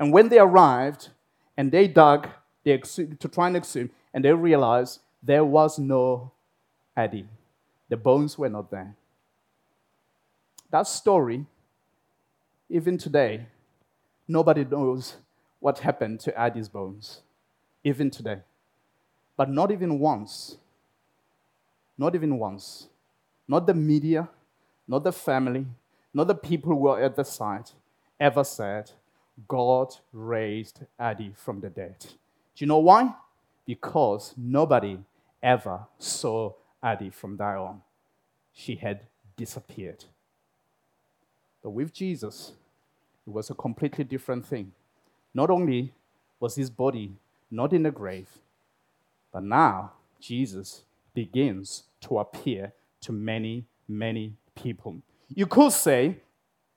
And 0.00 0.12
when 0.12 0.30
they 0.30 0.40
arrived 0.40 1.10
and 1.56 1.70
they 1.70 1.86
dug 1.86 2.28
they 2.66 2.72
exhumed, 2.72 3.20
to 3.20 3.28
try 3.28 3.46
and 3.46 3.56
exhume, 3.56 3.90
and 4.16 4.24
they 4.24 4.32
realized 4.32 5.00
there 5.22 5.44
was 5.44 5.78
no 5.78 6.32
Addie. 6.96 7.28
The 7.90 7.98
bones 7.98 8.38
were 8.38 8.48
not 8.48 8.70
there. 8.70 8.96
That 10.70 10.86
story, 10.86 11.44
even 12.70 12.96
today, 12.96 13.46
nobody 14.26 14.64
knows 14.64 15.16
what 15.60 15.80
happened 15.80 16.20
to 16.20 16.36
Addie's 16.36 16.70
bones, 16.70 17.20
even 17.84 18.10
today. 18.10 18.38
But 19.36 19.50
not 19.50 19.70
even 19.70 19.98
once, 19.98 20.56
not 21.98 22.14
even 22.14 22.38
once, 22.38 22.88
not 23.46 23.66
the 23.66 23.74
media, 23.74 24.30
not 24.88 25.04
the 25.04 25.12
family, 25.12 25.66
not 26.14 26.26
the 26.26 26.34
people 26.34 26.72
who 26.72 26.78
were 26.78 27.02
at 27.02 27.16
the 27.16 27.24
site 27.24 27.74
ever 28.18 28.44
said, 28.44 28.92
God 29.46 29.94
raised 30.10 30.80
Addie 30.98 31.34
from 31.36 31.60
the 31.60 31.68
dead. 31.68 31.96
Do 32.00 32.64
you 32.64 32.66
know 32.66 32.78
why? 32.78 33.14
Because 33.66 34.32
nobody 34.36 34.98
ever 35.42 35.86
saw 35.98 36.52
Addie 36.82 37.10
from 37.10 37.36
that 37.36 37.56
on. 37.56 37.82
She 38.52 38.76
had 38.76 39.00
disappeared. 39.36 40.04
But 41.62 41.70
with 41.70 41.92
Jesus, 41.92 42.52
it 43.26 43.30
was 43.30 43.50
a 43.50 43.54
completely 43.54 44.04
different 44.04 44.46
thing. 44.46 44.72
Not 45.34 45.50
only 45.50 45.92
was 46.38 46.54
his 46.54 46.70
body 46.70 47.16
not 47.50 47.72
in 47.72 47.82
the 47.82 47.90
grave, 47.90 48.28
but 49.32 49.42
now 49.42 49.92
Jesus 50.20 50.82
begins 51.12 51.84
to 52.02 52.18
appear 52.18 52.72
to 53.00 53.12
many, 53.12 53.64
many 53.88 54.34
people. 54.54 54.96
You 55.28 55.46
could 55.46 55.72
say, 55.72 56.16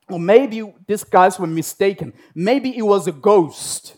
or 0.09 0.19
maybe 0.19 0.73
these 0.87 1.03
guys 1.03 1.39
were 1.39 1.47
mistaken. 1.47 2.13
Maybe 2.33 2.75
it 2.75 2.81
was 2.81 3.07
a 3.07 3.11
ghost. 3.11 3.95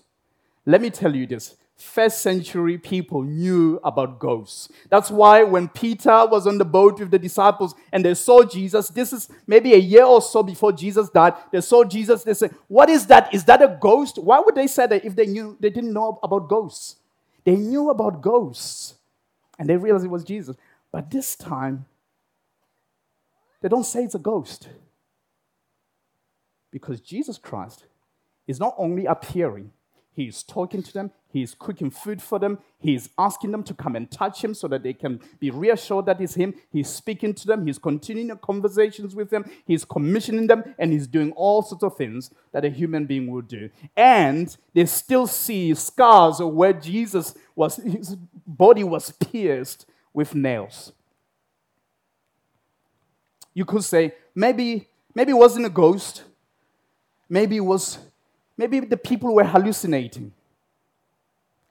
Let 0.66 0.82
me 0.82 0.90
tell 0.90 1.16
you 1.16 1.26
this 1.26 1.56
first 1.82 2.22
century 2.22 2.78
people 2.78 3.24
knew 3.24 3.80
about 3.84 4.20
ghosts. 4.20 4.70
That's 4.90 5.12
why 5.12 5.44
when 5.44 5.68
Peter 5.68 6.26
was 6.26 6.48
on 6.48 6.58
the 6.58 6.66
boat 6.66 7.00
with 7.00 7.12
the 7.12 7.20
disciples 7.20 7.76
and 7.92 8.06
they 8.06 8.14
saw 8.14 8.44
Jesus, 8.44 8.90
this 8.90 9.12
is 9.12 9.30
maybe 9.48 9.74
a 9.74 9.78
year 9.78 10.04
or 10.04 10.22
so 10.22 10.44
before 10.44 10.72
Jesus 10.72 11.10
died, 11.10 11.34
they 11.52 11.62
saw 11.62 11.84
Jesus, 11.84 12.24
they 12.24 12.34
said, 12.34 12.56
What 12.68 12.90
is 12.90 13.08
that? 13.08 13.34
Is 13.34 13.46
that 13.46 13.62
a 13.62 13.78
ghost? 13.80 14.18
Why 14.18 14.40
would 14.40 14.56
they 14.56 14.68
say 14.68 14.88
that 14.88 15.06
if 15.06 15.16
they 15.16 15.26
knew 15.26 15.58
they 15.60 15.70
didn't 15.70 15.94
know 15.94 16.20
about 16.24 16.48
ghosts? 16.48 16.98
They 17.44 17.56
knew 17.56 17.90
about 17.90 18.22
ghosts 18.22 18.96
and 19.58 19.70
they 19.70 19.78
realized 19.78 20.06
it 20.06 20.10
was 20.10 20.24
Jesus. 20.24 20.56
But 20.92 21.10
this 21.10 21.36
time, 21.36 21.86
they 23.62 23.70
don't 23.70 23.86
say 23.86 24.04
it's 24.04 24.16
a 24.16 24.20
ghost. 24.20 24.70
Because 26.72 27.00
Jesus 27.00 27.38
Christ 27.38 27.86
is 28.48 28.60
not 28.60 28.76
only 28.78 29.06
appearing, 29.06 29.72
he 30.14 30.24
is 30.26 30.44
talking 30.44 30.84
to 30.84 30.94
them, 30.94 31.12
he 31.32 31.42
is 31.42 31.56
cooking 31.58 31.90
food 31.90 32.22
for 32.22 32.40
them, 32.40 32.60
he 32.80 32.96
is 32.96 33.10
asking 33.18 33.52
them 33.52 33.64
to 33.64 33.74
come 33.74 33.96
and 33.96 34.10
touch 34.10 34.44
him 34.44 34.54
so 34.54 34.68
that 34.68 34.84
they 34.84 34.94
can 34.94 35.20
be 35.40 35.52
reassured 35.52 36.06
that 36.06 36.22
it's 36.22 36.34
him. 36.34 36.54
He's 36.72 36.90
speaking 36.90 37.34
to 37.34 37.48
them, 37.48 37.66
he's 37.66 37.78
continuing 37.78 38.38
conversations 38.40 39.16
with 39.16 39.30
them, 39.30 39.46
he's 39.66 39.86
commissioning 39.86 40.48
them, 40.48 40.76
and 40.78 40.92
he's 40.92 41.08
doing 41.08 41.32
all 41.34 41.62
sorts 41.62 41.84
of 41.84 41.96
things 41.96 42.32
that 42.52 42.66
a 42.66 42.70
human 42.70 43.06
being 43.06 43.30
would 43.32 43.48
do. 43.48 43.70
And 43.96 44.56
they 44.74 44.86
still 44.86 45.28
see 45.28 45.74
scars 45.76 46.40
of 46.40 46.54
where 46.54 46.74
Jesus 46.74 47.34
was, 47.56 47.78
his 47.78 48.16
body 48.46 48.84
was 48.84 49.12
pierced 49.12 49.86
with 50.14 50.36
nails. 50.36 50.92
You 53.54 53.66
could 53.66 53.84
say, 53.84 54.14
maybe, 54.34 54.88
maybe 55.14 55.32
it 55.32 55.36
wasn't 55.36 55.66
a 55.66 55.70
ghost, 55.70 56.24
maybe 57.30 57.58
it 57.58 57.62
was 57.62 57.98
Maybe 58.62 58.80
the 58.80 58.96
people 58.96 59.34
were 59.34 59.44
hallucinating. 59.44 60.34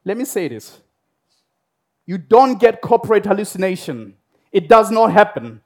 Let 0.05 0.17
me 0.17 0.25
say 0.25 0.49
this 0.49 0.81
you 2.07 2.19
don't 2.19 2.59
get 2.59 2.81
corporate 2.81 3.25
hallucination, 3.25 4.15
it 4.53 4.69
does 4.69 4.91
not 4.91 5.13
happen. 5.13 5.61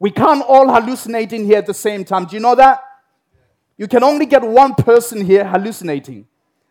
We 0.00 0.10
can't 0.10 0.42
all 0.42 0.66
hallucinate 0.66 1.32
in 1.32 1.44
here 1.44 1.58
at 1.58 1.66
the 1.66 1.74
same 1.74 2.04
time. 2.04 2.24
Do 2.24 2.34
you 2.34 2.40
know 2.40 2.54
that? 2.56 2.82
You 3.76 3.88
can 3.88 4.02
only 4.02 4.26
get 4.26 4.42
one 4.42 4.74
person 4.74 5.24
here 5.24 5.44
hallucinating. 5.44 6.26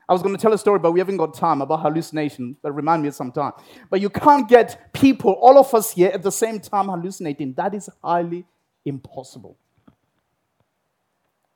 I 0.07 0.13
was 0.13 0.21
going 0.21 0.35
to 0.35 0.41
tell 0.41 0.53
a 0.53 0.57
story, 0.57 0.79
but 0.79 0.91
we 0.91 0.99
haven't 0.99 1.17
got 1.17 1.33
time 1.33 1.61
about 1.61 1.81
hallucination. 1.81 2.57
But 2.61 2.73
remind 2.73 3.01
me 3.01 3.07
of 3.07 3.15
some 3.15 3.31
time. 3.31 3.53
But 3.89 4.01
you 4.01 4.09
can't 4.09 4.47
get 4.47 4.93
people, 4.93 5.31
all 5.31 5.57
of 5.57 5.73
us 5.73 5.93
here, 5.93 6.11
at 6.13 6.21
the 6.21 6.31
same 6.31 6.59
time 6.59 6.87
hallucinating. 6.87 7.53
That 7.53 7.73
is 7.73 7.89
highly 8.03 8.45
impossible. 8.85 9.57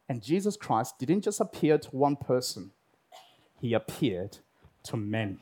And 0.08 0.24
Jesus 0.24 0.56
Christ 0.56 0.98
didn't 0.98 1.22
just 1.22 1.42
appear 1.42 1.78
to 1.78 1.90
one 1.90 2.16
person, 2.16 2.72
he 3.60 3.74
appeared 3.74 4.38
to 4.88 4.98
men. 4.98 5.40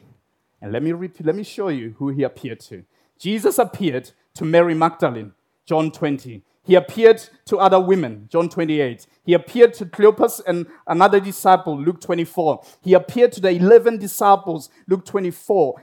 And 0.62 0.72
let 0.72 0.84
me, 0.84 0.92
repeat, 0.92 1.26
let 1.26 1.36
me 1.36 1.44
show 1.44 1.70
you 1.70 1.96
who 1.98 2.10
he 2.10 2.24
appeared 2.24 2.60
to. 2.62 2.84
Jesus 3.20 3.60
appeared 3.60 4.12
to 4.36 4.46
Mary 4.46 4.74
Magdalene, 4.74 5.34
John 5.66 5.92
20. 5.92 6.44
He 6.64 6.76
appeared 6.76 7.24
to 7.46 7.58
other 7.58 7.80
women, 7.80 8.28
John 8.32 8.50
28. 8.50 9.06
He 9.24 9.34
appeared 9.34 9.74
to 9.76 9.86
Cleopas 9.86 10.42
and 10.48 10.66
another 10.88 11.20
disciple, 11.20 11.80
Luke 11.80 12.02
24. 12.02 12.64
He 12.82 12.94
appeared 12.94 13.32
to 13.34 13.42
the 13.42 13.52
11 13.52 14.00
disciples, 14.00 14.70
Luke 14.88 15.06
24. 15.06 15.82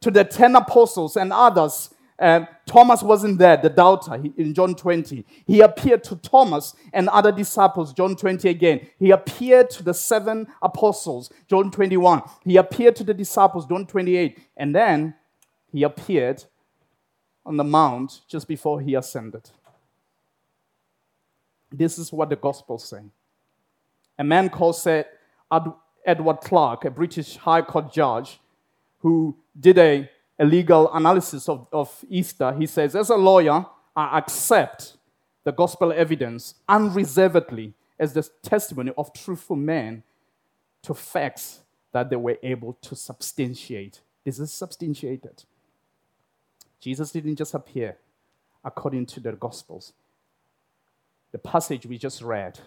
To 0.00 0.10
the 0.10 0.24
10 0.24 0.56
apostles 0.56 1.16
and 1.16 1.32
others, 1.32 1.90
uh, 2.18 2.46
Thomas 2.66 3.02
wasn't 3.02 3.38
there, 3.38 3.56
the 3.56 3.70
doubter, 3.70 4.14
in 4.14 4.52
John 4.52 4.74
20. 4.74 5.24
He 5.46 5.60
appeared 5.60 6.02
to 6.04 6.16
Thomas 6.16 6.74
and 6.92 7.08
other 7.08 7.30
disciples, 7.30 7.92
John 7.92 8.16
20 8.16 8.48
again. 8.48 8.88
He 8.98 9.10
appeared 9.12 9.70
to 9.70 9.84
the 9.84 9.94
seven 9.94 10.48
apostles, 10.60 11.30
John 11.48 11.70
21. 11.70 12.22
He 12.44 12.56
appeared 12.56 12.96
to 12.96 13.04
the 13.04 13.14
disciples, 13.14 13.66
John 13.66 13.86
28. 13.86 14.38
And 14.56 14.74
then 14.74 15.14
he 15.70 15.84
appeared 15.84 16.44
on 17.46 17.56
the 17.56 17.64
mount 17.64 18.20
just 18.26 18.48
before 18.48 18.80
he 18.80 18.94
ascended. 18.94 19.48
This 21.70 21.98
is 21.98 22.12
what 22.12 22.30
the 22.30 22.36
Gospels 22.36 22.84
say. 22.84 23.02
A 24.18 24.24
man 24.24 24.48
called 24.48 24.74
Sir 24.74 25.04
Edward 26.04 26.40
Clarke, 26.40 26.84
a 26.86 26.90
British 26.90 27.36
High 27.36 27.62
Court 27.62 27.92
judge, 27.92 28.40
who 29.00 29.36
did 29.58 29.78
a 29.78 30.10
a 30.38 30.44
legal 30.44 30.92
analysis 30.92 31.48
of, 31.48 31.68
of 31.72 32.04
Easter, 32.08 32.52
he 32.52 32.66
says, 32.66 32.94
as 32.94 33.10
a 33.10 33.16
lawyer, 33.16 33.66
I 33.96 34.18
accept 34.18 34.96
the 35.44 35.52
gospel 35.52 35.92
evidence 35.92 36.54
unreservedly 36.68 37.74
as 37.98 38.12
the 38.12 38.28
testimony 38.42 38.92
of 38.96 39.12
truthful 39.12 39.56
men 39.56 40.04
to 40.82 40.94
facts 40.94 41.60
that 41.92 42.10
they 42.10 42.16
were 42.16 42.38
able 42.42 42.74
to 42.82 42.94
substantiate. 42.94 44.00
This 44.24 44.38
is 44.38 44.52
substantiated. 44.52 45.44
Jesus 46.80 47.10
didn't 47.10 47.36
just 47.36 47.54
appear 47.54 47.96
according 48.64 49.06
to 49.06 49.20
the 49.20 49.32
Gospels. 49.32 49.92
The 51.32 51.38
passage 51.38 51.86
we 51.86 51.98
just 51.98 52.22
read 52.22 52.60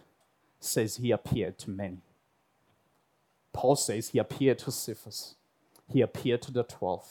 says 0.60 0.98
he 0.98 1.12
appeared 1.12 1.58
to 1.60 1.70
many. 1.70 2.02
Paul 3.54 3.76
says 3.76 4.10
he 4.10 4.20
appeared 4.20 4.60
to 4.60 4.72
Cephas, 4.72 5.36
he 5.88 6.02
appeared 6.02 6.42
to 6.44 6.52
the 6.52 6.64
twelve, 6.64 7.08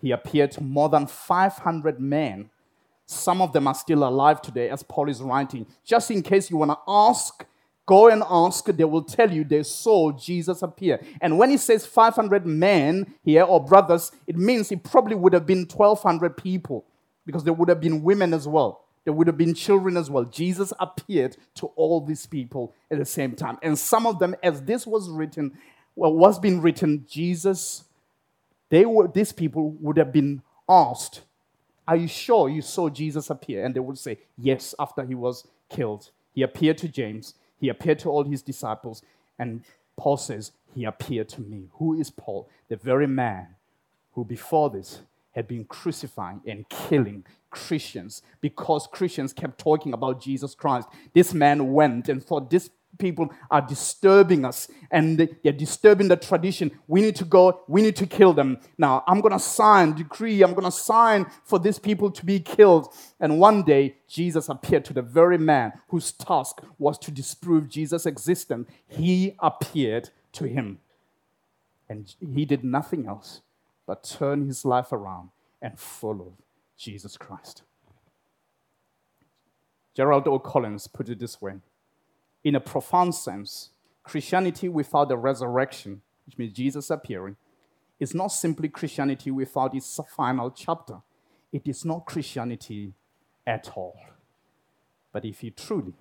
he 0.00 0.10
appeared 0.10 0.52
to 0.52 0.62
more 0.62 0.88
than 0.88 1.06
500 1.06 2.00
men. 2.00 2.50
Some 3.06 3.40
of 3.40 3.52
them 3.52 3.66
are 3.66 3.74
still 3.74 4.06
alive 4.06 4.42
today, 4.42 4.68
as 4.68 4.82
Paul 4.82 5.08
is 5.08 5.22
writing. 5.22 5.66
Just 5.84 6.10
in 6.10 6.22
case 6.22 6.50
you 6.50 6.56
want 6.56 6.72
to 6.72 6.78
ask, 6.88 7.44
go 7.86 8.08
and 8.08 8.22
ask. 8.28 8.66
They 8.66 8.84
will 8.84 9.04
tell 9.04 9.32
you 9.32 9.44
they 9.44 9.62
saw 9.62 10.12
Jesus 10.12 10.62
appear. 10.62 11.00
And 11.20 11.38
when 11.38 11.50
he 11.50 11.56
says 11.56 11.86
500 11.86 12.44
men 12.44 13.14
here 13.22 13.44
or 13.44 13.64
brothers, 13.64 14.10
it 14.26 14.36
means 14.36 14.72
it 14.72 14.82
probably 14.82 15.14
would 15.14 15.32
have 15.32 15.46
been 15.46 15.66
1,200 15.66 16.36
people 16.36 16.84
because 17.24 17.44
there 17.44 17.52
would 17.52 17.68
have 17.68 17.80
been 17.80 18.02
women 18.02 18.34
as 18.34 18.46
well. 18.46 18.82
There 19.04 19.12
would 19.12 19.28
have 19.28 19.38
been 19.38 19.54
children 19.54 19.96
as 19.96 20.10
well. 20.10 20.24
Jesus 20.24 20.72
appeared 20.80 21.36
to 21.54 21.66
all 21.76 22.00
these 22.00 22.26
people 22.26 22.74
at 22.90 22.98
the 22.98 23.04
same 23.04 23.36
time. 23.36 23.56
And 23.62 23.78
some 23.78 24.04
of 24.04 24.18
them, 24.18 24.34
as 24.42 24.62
this 24.62 24.84
was 24.84 25.08
written, 25.08 25.56
well, 25.94 26.12
was 26.12 26.40
being 26.40 26.60
written, 26.60 27.06
Jesus 27.08 27.84
they 28.68 28.84
were, 28.86 29.08
these 29.08 29.32
people 29.32 29.70
would 29.80 29.96
have 29.96 30.12
been 30.12 30.42
asked, 30.68 31.22
Are 31.86 31.96
you 31.96 32.08
sure 32.08 32.48
you 32.48 32.62
saw 32.62 32.88
Jesus 32.88 33.30
appear? 33.30 33.64
And 33.64 33.74
they 33.74 33.80
would 33.80 33.98
say, 33.98 34.18
Yes, 34.36 34.74
after 34.78 35.04
he 35.04 35.14
was 35.14 35.46
killed. 35.68 36.10
He 36.32 36.42
appeared 36.42 36.78
to 36.78 36.88
James, 36.88 37.34
he 37.58 37.68
appeared 37.68 37.98
to 38.00 38.10
all 38.10 38.24
his 38.24 38.42
disciples, 38.42 39.02
and 39.38 39.62
Paul 39.96 40.16
says, 40.16 40.52
He 40.74 40.84
appeared 40.84 41.28
to 41.30 41.40
me. 41.40 41.68
Who 41.74 41.98
is 41.98 42.10
Paul? 42.10 42.48
The 42.68 42.76
very 42.76 43.06
man 43.06 43.48
who 44.12 44.24
before 44.24 44.70
this 44.70 45.00
had 45.32 45.46
been 45.46 45.64
crucifying 45.64 46.40
and 46.46 46.68
killing 46.68 47.24
Christians 47.50 48.22
because 48.40 48.86
Christians 48.86 49.32
kept 49.32 49.58
talking 49.58 49.92
about 49.92 50.20
Jesus 50.20 50.54
Christ. 50.54 50.88
This 51.12 51.34
man 51.34 51.72
went 51.72 52.08
and 52.08 52.24
thought 52.24 52.50
this 52.50 52.70
people 52.98 53.30
are 53.50 53.60
disturbing 53.60 54.44
us 54.44 54.68
and 54.90 55.18
they're 55.42 55.52
disturbing 55.52 56.08
the 56.08 56.16
tradition. 56.16 56.70
We 56.86 57.00
need 57.00 57.16
to 57.16 57.24
go, 57.24 57.60
we 57.68 57.82
need 57.82 57.96
to 57.96 58.06
kill 58.06 58.32
them. 58.32 58.58
Now, 58.78 59.04
I'm 59.06 59.20
going 59.20 59.32
to 59.32 59.38
sign, 59.38 59.94
decree, 59.94 60.42
I'm 60.42 60.52
going 60.52 60.64
to 60.64 60.70
sign 60.70 61.26
for 61.44 61.58
these 61.58 61.78
people 61.78 62.10
to 62.10 62.24
be 62.24 62.40
killed. 62.40 62.92
And 63.20 63.38
one 63.40 63.62
day, 63.62 63.96
Jesus 64.08 64.48
appeared 64.48 64.84
to 64.86 64.92
the 64.92 65.02
very 65.02 65.38
man 65.38 65.72
whose 65.88 66.12
task 66.12 66.60
was 66.78 66.98
to 67.00 67.10
disprove 67.10 67.68
Jesus' 67.68 68.06
existence. 68.06 68.68
He 68.88 69.34
appeared 69.38 70.10
to 70.32 70.44
him. 70.46 70.78
And 71.88 72.14
he 72.34 72.44
did 72.44 72.64
nothing 72.64 73.06
else 73.06 73.42
but 73.86 74.02
turn 74.02 74.46
his 74.46 74.64
life 74.64 74.92
around 74.92 75.30
and 75.62 75.78
follow 75.78 76.32
Jesus 76.76 77.16
Christ. 77.16 77.62
Gerald 79.94 80.28
O'Collins 80.28 80.86
put 80.88 81.08
it 81.08 81.18
this 81.18 81.40
way 81.40 81.54
in 82.46 82.54
a 82.54 82.60
profound 82.60 83.12
sense, 83.12 83.70
Christianity 84.04 84.68
without 84.68 85.08
the 85.08 85.16
resurrection, 85.16 86.00
which 86.24 86.38
means 86.38 86.52
Jesus 86.52 86.90
appearing, 86.90 87.34
is 87.98 88.14
not 88.14 88.28
simply 88.28 88.68
Christianity 88.68 89.32
without 89.32 89.74
its 89.74 89.98
final 90.16 90.52
chapter. 90.52 90.98
It 91.52 91.66
is 91.66 91.84
not 91.84 92.06
Christianity 92.06 92.92
at 93.44 93.72
all. 93.74 93.98
But 95.10 95.24
if 95.24 95.40
he 95.40 95.50
truly 95.50 95.94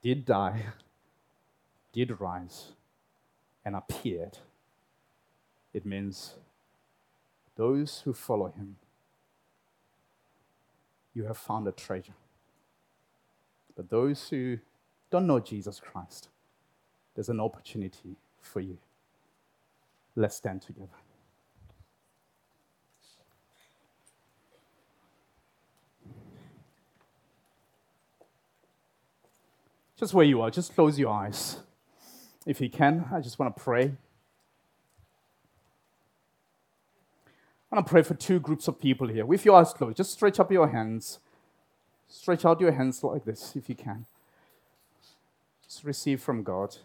did 0.00 0.26
die, 0.26 0.66
did 1.92 2.20
rise, 2.20 2.70
and 3.64 3.74
appeared, 3.74 4.38
it 5.74 5.84
means 5.84 6.34
those 7.56 8.02
who 8.04 8.12
follow 8.12 8.52
him, 8.52 8.76
you 11.14 11.24
have 11.24 11.36
found 11.36 11.66
a 11.66 11.72
treasure. 11.72 12.14
But 13.74 13.90
those 13.90 14.28
who 14.28 14.58
don't 15.10 15.26
know 15.26 15.40
Jesus 15.40 15.80
Christ, 15.80 16.28
there's 17.14 17.28
an 17.28 17.40
opportunity 17.40 18.16
for 18.40 18.60
you. 18.60 18.78
Let's 20.16 20.36
stand 20.36 20.62
together. 20.62 20.88
Just 29.98 30.14
where 30.14 30.24
you 30.24 30.40
are, 30.40 30.50
just 30.50 30.74
close 30.74 30.98
your 30.98 31.12
eyes. 31.12 31.58
If 32.46 32.60
you 32.60 32.70
can, 32.70 33.06
I 33.12 33.20
just 33.20 33.38
want 33.38 33.54
to 33.54 33.62
pray. 33.62 33.92
I 37.70 37.76
want 37.76 37.86
to 37.86 37.90
pray 37.90 38.02
for 38.02 38.14
two 38.14 38.40
groups 38.40 38.66
of 38.66 38.80
people 38.80 39.08
here. 39.08 39.26
With 39.26 39.44
your 39.44 39.56
eyes 39.56 39.74
closed, 39.74 39.98
just 39.98 40.12
stretch 40.12 40.40
up 40.40 40.50
your 40.50 40.68
hands. 40.68 41.18
Stretch 42.08 42.44
out 42.46 42.60
your 42.60 42.72
hands 42.72 43.04
like 43.04 43.24
this 43.26 43.54
if 43.54 43.68
you 43.68 43.74
can. 43.74 44.06
Just 45.70 45.84
receive 45.84 46.20
from 46.20 46.42
God. 46.42 46.76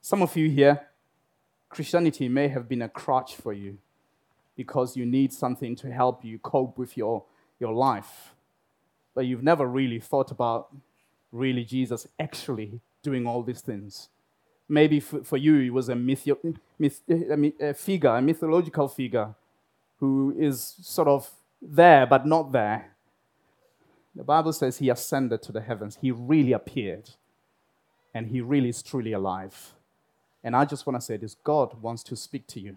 Some 0.00 0.20
of 0.20 0.36
you 0.36 0.50
here, 0.50 0.88
Christianity 1.68 2.28
may 2.28 2.48
have 2.48 2.68
been 2.68 2.82
a 2.82 2.88
crutch 2.88 3.36
for 3.36 3.52
you 3.52 3.78
because 4.56 4.96
you 4.96 5.06
need 5.06 5.32
something 5.32 5.76
to 5.76 5.92
help 5.92 6.24
you 6.24 6.40
cope 6.40 6.76
with 6.76 6.96
your, 6.96 7.22
your 7.60 7.72
life. 7.72 8.34
But 9.14 9.26
you've 9.26 9.44
never 9.44 9.64
really 9.64 10.00
thought 10.00 10.32
about 10.32 10.74
really 11.30 11.64
Jesus 11.64 12.08
actually 12.18 12.80
doing 13.04 13.24
all 13.24 13.44
these 13.44 13.60
things. 13.60 14.08
Maybe 14.68 14.98
for, 14.98 15.22
for 15.22 15.36
you, 15.36 15.60
it 15.60 15.70
was 15.70 15.88
a, 15.88 15.94
myth, 15.94 16.26
myth, 16.80 17.00
a 17.60 17.74
figure, 17.74 18.16
a 18.16 18.20
mythological 18.20 18.88
figure 18.88 19.36
who 20.00 20.34
is 20.36 20.74
sort 20.82 21.06
of 21.06 21.30
there 21.60 22.06
but 22.06 22.26
not 22.26 22.50
there. 22.50 22.91
The 24.14 24.24
Bible 24.24 24.52
says 24.52 24.78
he 24.78 24.90
ascended 24.90 25.42
to 25.42 25.52
the 25.52 25.62
heavens. 25.62 25.98
He 26.00 26.10
really 26.10 26.52
appeared. 26.52 27.10
And 28.14 28.26
he 28.26 28.40
really 28.40 28.68
is 28.68 28.82
truly 28.82 29.12
alive. 29.12 29.72
And 30.44 30.54
I 30.54 30.64
just 30.64 30.86
want 30.86 31.00
to 31.00 31.04
say 31.04 31.16
this 31.16 31.36
God 31.42 31.80
wants 31.80 32.02
to 32.04 32.16
speak 32.16 32.46
to 32.48 32.60
you. 32.60 32.76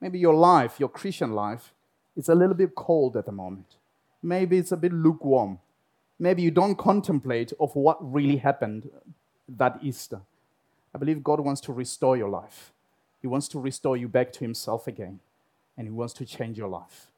Maybe 0.00 0.18
your 0.18 0.34
life, 0.34 0.78
your 0.78 0.88
Christian 0.88 1.32
life, 1.32 1.72
is 2.16 2.28
a 2.28 2.34
little 2.34 2.54
bit 2.54 2.74
cold 2.74 3.16
at 3.16 3.26
the 3.26 3.32
moment. 3.32 3.76
Maybe 4.22 4.58
it's 4.58 4.72
a 4.72 4.76
bit 4.76 4.92
lukewarm. 4.92 5.58
Maybe 6.18 6.42
you 6.42 6.50
don't 6.50 6.76
contemplate 6.76 7.52
of 7.58 7.74
what 7.74 7.98
really 8.00 8.36
happened 8.36 8.90
that 9.48 9.78
Easter. 9.82 10.20
I 10.94 10.98
believe 10.98 11.24
God 11.24 11.40
wants 11.40 11.60
to 11.62 11.72
restore 11.72 12.16
your 12.16 12.28
life. 12.28 12.72
He 13.20 13.26
wants 13.26 13.48
to 13.48 13.58
restore 13.58 13.96
you 13.96 14.08
back 14.08 14.32
to 14.34 14.40
Himself 14.40 14.86
again, 14.86 15.20
and 15.76 15.86
He 15.86 15.90
wants 15.90 16.12
to 16.14 16.24
change 16.24 16.58
your 16.58 16.68
life. 16.68 17.08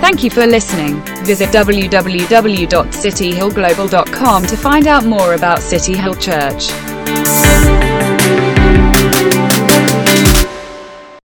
Thank 0.00 0.24
you 0.24 0.30
for 0.30 0.46
listening. 0.46 1.02
Visit 1.24 1.50
www.cityhillglobal.com 1.50 4.46
to 4.46 4.56
find 4.56 4.86
out 4.86 5.04
more 5.04 5.34
about 5.34 5.60
City 5.60 5.94
Hill 5.96 6.14
Church. 6.14 6.89